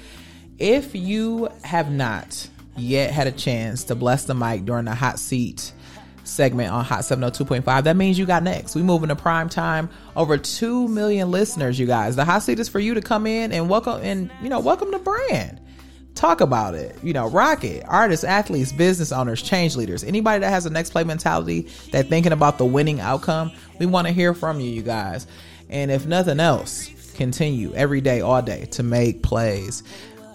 [0.58, 2.48] If you have not
[2.78, 5.74] yet had a chance to bless the mic during the hot seat
[6.22, 8.74] segment on Hot 702.5, that means you got next.
[8.74, 9.90] We move into prime time.
[10.16, 12.16] Over 2 million listeners, you guys.
[12.16, 14.90] The hot seat is for you to come in and welcome and, you know, welcome
[14.92, 15.60] the brand.
[16.14, 16.96] Talk about it.
[17.02, 17.84] You know, rock it.
[17.88, 22.32] Artists, athletes, business owners, change leaders, anybody that has a next play mentality that thinking
[22.32, 25.26] about the winning outcome, we want to hear from you, you guys.
[25.68, 29.82] And if nothing else, continue every day, all day to make plays.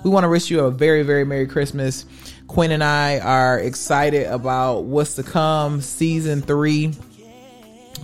[0.03, 2.05] We want to wish you a very, very Merry Christmas.
[2.47, 6.93] Quinn and I are excited about what's to come, season three.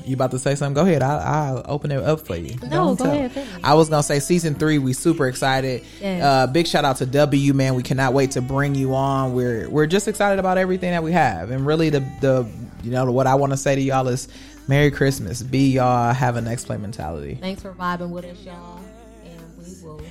[0.04, 0.74] You about to say something?
[0.76, 1.02] Go ahead.
[1.02, 2.56] I, I'll open it up for you.
[2.64, 3.14] No, Don't go tell.
[3.14, 3.48] ahead.
[3.64, 4.78] I was gonna say season three.
[4.78, 5.84] We super excited.
[6.00, 6.24] Yes.
[6.24, 7.74] Uh, big shout out to W man.
[7.76, 9.34] We cannot wait to bring you on.
[9.34, 12.48] We're we're just excited about everything that we have, and really the the
[12.84, 14.28] you know what I want to say to y'all is
[14.68, 15.42] Merry Christmas.
[15.42, 16.14] Be y'all.
[16.14, 17.36] Have a next play mentality.
[17.36, 18.80] Thanks for vibing with us, y'all.
[19.24, 20.02] And we will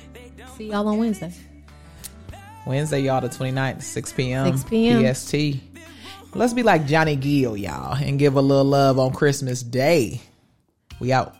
[0.57, 1.33] see y'all on Wednesday.
[2.67, 4.57] Wednesday, y'all, the 29th, 6 p.m.
[4.57, 5.15] 6 p.m.
[5.15, 5.35] PST.
[6.37, 10.21] Let's be like Johnny Gill, y'all, and give a little love on Christmas Day.
[10.99, 11.37] We out.